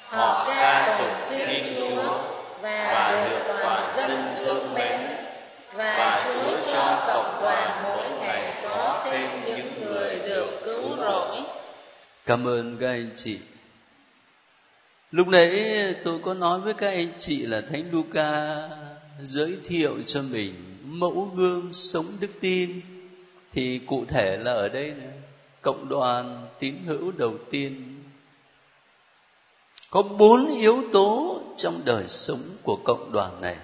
[0.09, 5.01] họ ca tụng thiên chúa và được toàn dân thương mến.
[5.75, 11.37] và Chúa cho cộng đoàn mỗi ngày có thêm những người được cứu rỗi.
[12.27, 13.39] Cảm ơn các anh chị.
[15.11, 15.65] Lúc nãy
[16.05, 18.59] tôi có nói với các anh chị là Thánh Luca
[19.23, 20.55] giới thiệu cho mình
[20.85, 22.81] mẫu gương sống đức tin.
[23.53, 25.13] Thì cụ thể là ở đây này,
[25.63, 27.96] cộng đoàn tín hữu đầu tiên
[29.91, 33.57] có bốn yếu tố trong đời sống của cộng đoàn này.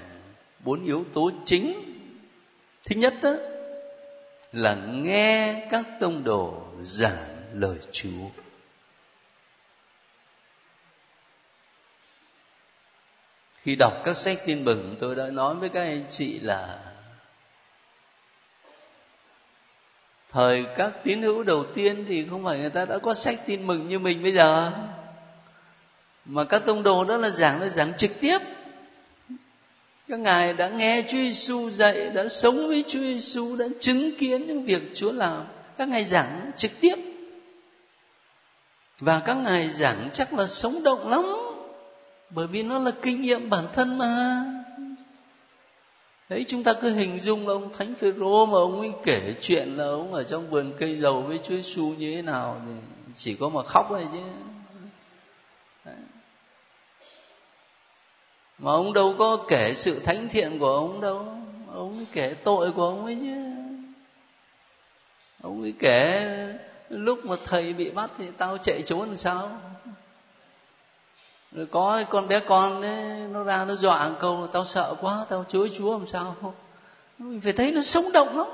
[0.60, 1.72] Bốn yếu tố chính.
[2.84, 3.34] Thứ nhất đó
[4.52, 8.28] là nghe các tông đồ giảng lời chúa.
[13.62, 16.92] Khi đọc các sách tin mừng, tôi đã nói với các anh chị là
[20.28, 23.66] thời các tín hữu đầu tiên thì không phải người ta đã có sách tin
[23.66, 24.72] mừng như mình bây giờ
[26.24, 28.38] mà các tông đồ đó là giảng là giảng trực tiếp.
[30.08, 34.46] Các ngài đã nghe Chúa Giêsu dạy, đã sống với Chúa Giêsu đã chứng kiến
[34.46, 35.44] những việc Chúa làm.
[35.78, 36.96] Các ngài giảng trực tiếp.
[39.00, 41.24] Và các ngài giảng chắc là sống động lắm,
[42.30, 44.44] bởi vì nó là kinh nghiệm bản thân mà.
[46.28, 49.76] Đấy, chúng ta cứ hình dung là ông thánh phêrô mà ông ấy kể chuyện
[49.76, 52.72] là ông ở trong vườn cây dầu với chúa giêsu như thế nào thì
[53.16, 54.18] chỉ có mà khóc thôi chứ.
[58.62, 61.26] Mà ông đâu có kể sự thánh thiện của ông đâu.
[61.74, 63.34] Ông ấy kể tội của ông ấy chứ.
[65.42, 66.26] Ông ấy kể
[66.88, 69.50] lúc mà thầy bị bắt thì tao chạy trốn làm sao?
[71.52, 75.26] Rồi có con bé con ấy, nó ra nó dọa một câu tao sợ quá
[75.28, 76.54] tao chối chúa làm sao?
[77.18, 78.46] Mình phải thấy nó sống động lắm.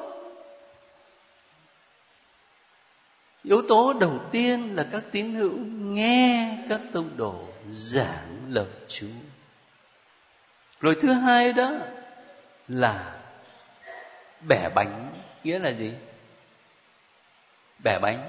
[3.42, 7.34] Yếu tố đầu tiên là các tín hữu nghe các tông đồ
[7.70, 9.06] giảng lời chúa
[10.80, 11.70] rồi thứ hai đó
[12.68, 13.20] là
[14.48, 15.12] bẻ bánh,
[15.44, 15.92] nghĩa là gì?
[17.84, 18.28] Bẻ bánh.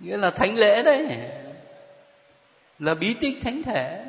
[0.00, 1.06] Nghĩa là thánh lễ đấy.
[2.78, 4.04] Là bí tích thánh thể.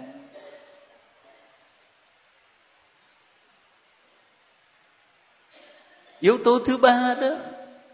[6.19, 7.36] Yếu tố thứ ba đó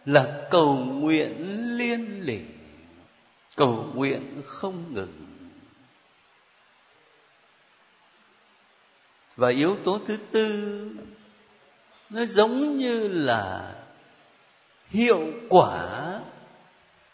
[0.05, 1.45] là cầu nguyện
[1.77, 2.39] liên lỉ.
[3.55, 5.28] Cầu nguyện không ngừng.
[9.39, 10.89] Và yếu tố thứ tư,
[12.09, 13.75] nó giống như là
[14.89, 16.19] hiệu quả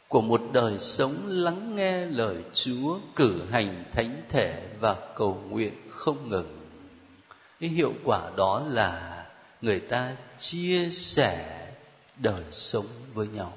[0.07, 5.73] của một đời sống lắng nghe lời Chúa cử hành thánh thể và cầu nguyện
[5.89, 6.59] không ngừng.
[7.59, 9.26] Cái hiệu quả đó là
[9.61, 11.67] người ta chia sẻ
[12.17, 13.53] đời sống với nhau.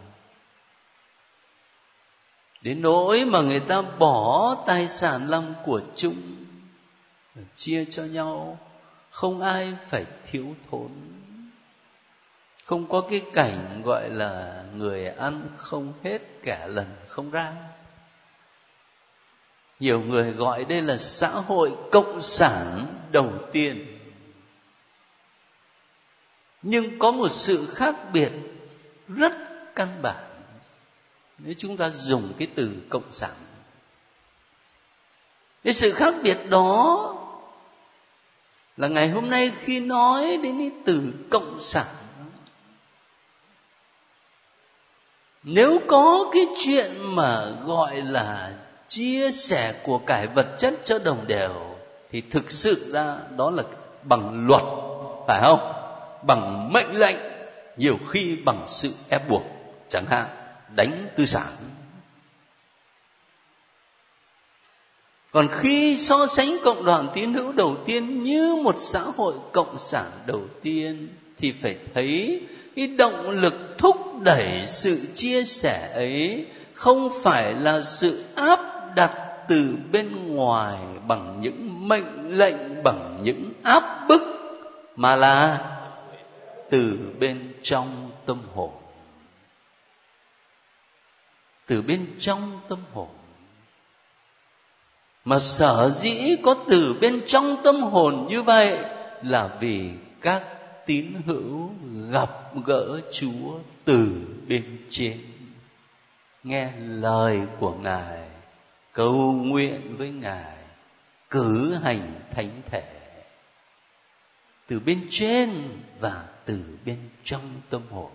[2.62, 6.37] Đến nỗi mà người ta bỏ tài sản làm của chung
[7.54, 8.58] chia cho nhau.
[9.10, 10.90] Không ai phải thiếu thốn.
[12.64, 17.52] Không có cái cảnh gọi là người ăn không hết cả lần không ra.
[19.80, 23.98] Nhiều người gọi đây là xã hội cộng sản đầu tiên.
[26.62, 28.32] Nhưng có một sự khác biệt
[29.08, 29.32] rất
[29.74, 30.24] căn bản.
[31.38, 33.34] Nếu chúng ta dùng cái từ cộng sản,
[35.64, 37.14] cái sự khác biệt đó
[38.78, 41.86] là ngày hôm nay khi nói đến cái từ cộng sản.
[45.42, 48.52] Nếu có cái chuyện mà gọi là
[48.88, 51.76] chia sẻ của cải vật chất cho đồng đều,
[52.10, 53.62] thì thực sự ra đó là
[54.02, 54.62] bằng luật,
[55.26, 55.72] phải không?
[56.26, 57.16] Bằng mệnh lệnh,
[57.76, 59.42] nhiều khi bằng sự ép buộc,
[59.88, 60.26] chẳng hạn,
[60.76, 61.52] đánh tư sản.
[65.38, 69.78] Còn khi so sánh cộng đoàn tín hữu đầu tiên như một xã hội cộng
[69.78, 72.42] sản đầu tiên, thì phải thấy
[72.76, 78.60] cái động lực thúc đẩy sự chia sẻ ấy không phải là sự áp
[78.96, 79.12] đặt
[79.48, 80.78] từ bên ngoài
[81.08, 84.22] bằng những mệnh lệnh, bằng những áp bức,
[84.96, 85.58] mà là
[86.70, 88.70] từ bên trong tâm hồn.
[91.66, 93.17] Từ bên trong tâm hồn
[95.28, 98.78] mà sở dĩ có từ bên trong tâm hồn như vậy
[99.22, 100.42] là vì các
[100.86, 101.70] tín hữu
[102.10, 102.30] gặp
[102.66, 104.08] gỡ chúa từ
[104.48, 105.18] bên trên.
[106.44, 108.28] Nghe lời của ngài,
[108.92, 110.56] cầu nguyện với ngài,
[111.30, 112.00] cử hành
[112.30, 112.84] thánh thể.
[114.66, 115.50] Từ bên trên
[116.00, 118.10] và từ bên trong tâm hồn.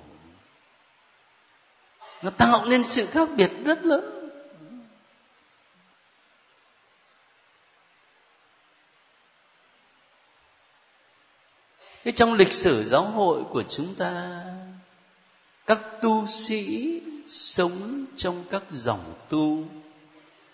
[2.23, 4.12] Nó tạo nên sự khác biệt rất lớn.
[12.03, 14.43] Cái trong lịch sử giáo hội của chúng ta,
[15.65, 19.65] các tu sĩ sống trong các dòng tu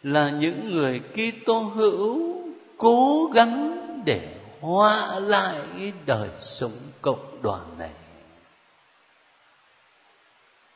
[0.03, 2.35] là những người Kitô hữu
[2.77, 3.75] cố gắng
[4.05, 6.71] để hóa lại cái đời sống
[7.01, 7.91] cộng đoàn này.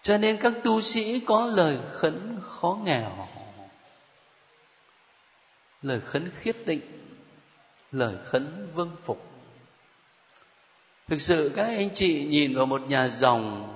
[0.02, 3.28] Cho nên các tu sĩ có lời khấn khó nghèo,
[5.82, 6.82] lời khấn khiết định
[7.92, 9.33] lời khấn vâng phục
[11.08, 13.70] thực sự các anh chị nhìn vào một nhà dòng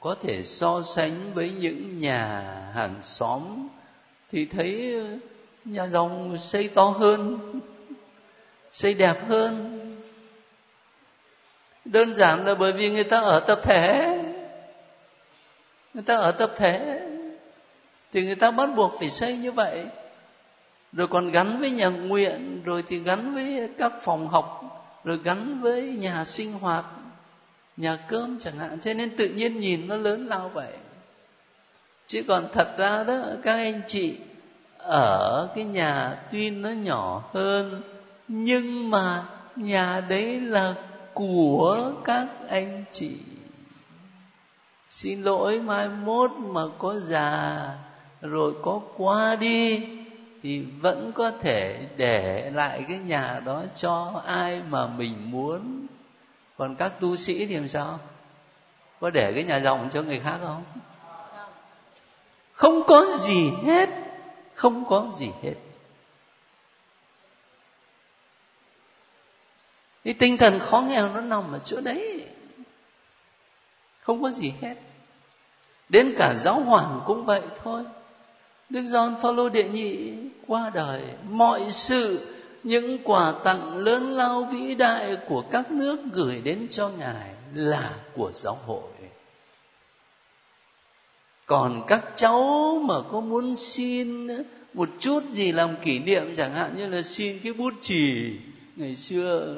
[0.00, 2.40] có thể so sánh với những nhà
[2.74, 3.68] hàng xóm
[4.32, 5.18] thì thấy ờ,
[5.64, 7.38] nhà dòng xây to hơn,
[8.72, 9.80] xây đẹp hơn.
[11.84, 14.18] Đơn giản là bởi vì người ta ở tập thể.
[15.94, 17.00] Người ta ở tập thể
[18.12, 19.86] thì người ta bắt buộc phải xây như vậy.
[20.92, 24.60] Rồi còn gắn với nhà nguyện, rồi thì gắn với các phòng học
[25.04, 26.84] rồi gắn với nhà sinh hoạt,
[27.76, 28.80] nhà cơm chẳng hạn.
[28.80, 30.72] Cho nên tự nhiên nhìn nó lớn lao vậy.
[32.06, 34.16] Chứ còn thật ra đó, các anh chị
[34.78, 37.82] ở cái nhà tuy nó nhỏ hơn,
[38.28, 39.24] nhưng mà
[39.56, 40.74] nhà đấy là
[41.14, 43.16] của các anh chị.
[44.90, 47.68] Xin lỗi mai mốt mà có già
[48.20, 49.86] rồi có qua đi
[50.44, 55.86] thì vẫn có thể để lại cái nhà đó cho ai mà mình muốn.
[56.56, 57.98] Còn các tu sĩ thì làm sao?
[59.00, 60.64] Có để cái nhà rộng cho người khác không?
[62.52, 63.88] Không có gì hết.
[64.54, 65.54] Không có gì hết.
[70.04, 72.28] Cái tinh thần khó nghèo nó nằm ở chỗ đấy.
[74.00, 74.74] Không có gì hết.
[75.88, 77.84] Đến cả giáo hoàng cũng vậy thôi
[78.70, 80.12] đức John Phaolô đệ nhị
[80.46, 82.26] qua đời, mọi sự,
[82.62, 87.90] những quà tặng lớn lao vĩ đại của các nước gửi đến cho ngài là
[88.14, 88.90] của giáo hội.
[91.46, 94.28] Còn các cháu mà có muốn xin
[94.74, 98.32] một chút gì làm kỷ niệm, chẳng hạn như là xin cái bút chì
[98.76, 99.56] ngày xưa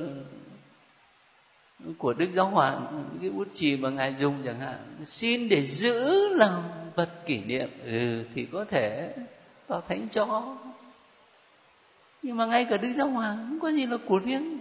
[1.98, 6.28] của đức giáo hoàng, cái bút chì mà ngài dùng chẳng hạn, xin để giữ
[6.28, 6.62] làm
[6.96, 9.14] vật kỷ niệm ừ thì có thể
[9.68, 10.56] vào thánh cho
[12.22, 14.58] nhưng mà ngay cả đức giáo hoàng không có gì là của riêng.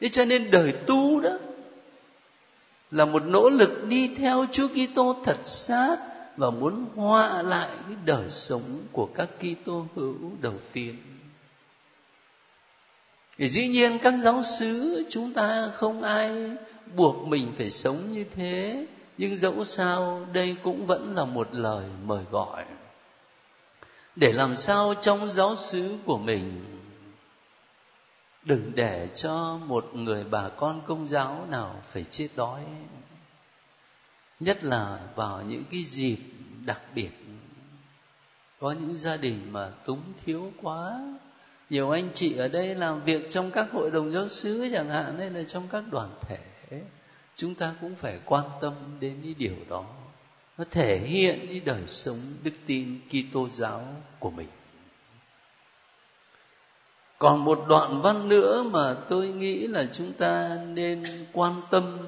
[0.00, 1.30] Thế cho nên đời tu đó
[2.90, 5.96] là một nỗ lực đi theo Chúa Kitô thật sát
[6.36, 10.96] và muốn hòa lại cái đời sống của các Kitô hữu đầu tiên.
[13.38, 16.50] Thì dĩ nhiên các giáo sứ chúng ta không ai
[16.96, 18.86] buộc mình phải sống như thế,
[19.18, 22.64] nhưng dẫu sao, đây cũng vẫn là một lời mời gọi.
[24.16, 26.64] Để làm sao trong giáo xứ của mình?
[28.42, 32.62] Đừng để cho một người bà con công giáo nào phải chết đói.
[34.40, 36.18] Nhất là vào những cái dịp
[36.64, 37.10] đặc biệt.
[38.60, 41.00] Có những gia đình mà túng thiếu quá.
[41.70, 45.18] Nhiều anh chị ở đây làm việc trong các hội đồng giáo xứ chẳng hạn,
[45.18, 46.38] hay là trong các đoàn thể
[47.38, 49.84] chúng ta cũng phải quan tâm đến cái điều đó.
[50.58, 53.84] Nó thể hiện cái đời sống đức tin Kitô giáo
[54.18, 54.48] của mình.
[57.18, 61.98] Còn một đoạn văn nữa mà tôi nghĩ là chúng ta nên quan tâm,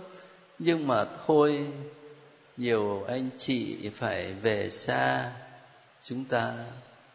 [0.59, 1.67] nhưng mà thôi,
[2.57, 5.33] nhiều anh chị phải về xa.
[6.03, 6.55] Chúng ta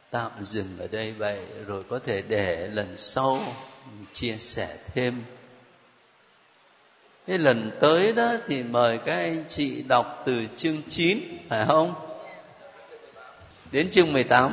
[0.09, 3.39] tạm dừng ở đây vậy, rồi có thể để lần sau
[4.13, 5.23] chia sẻ thêm
[7.27, 11.19] cái lần tới đó thì mời các anh chị đọc từ chương 9
[11.49, 11.93] phải không?
[13.71, 14.51] Đến chương 18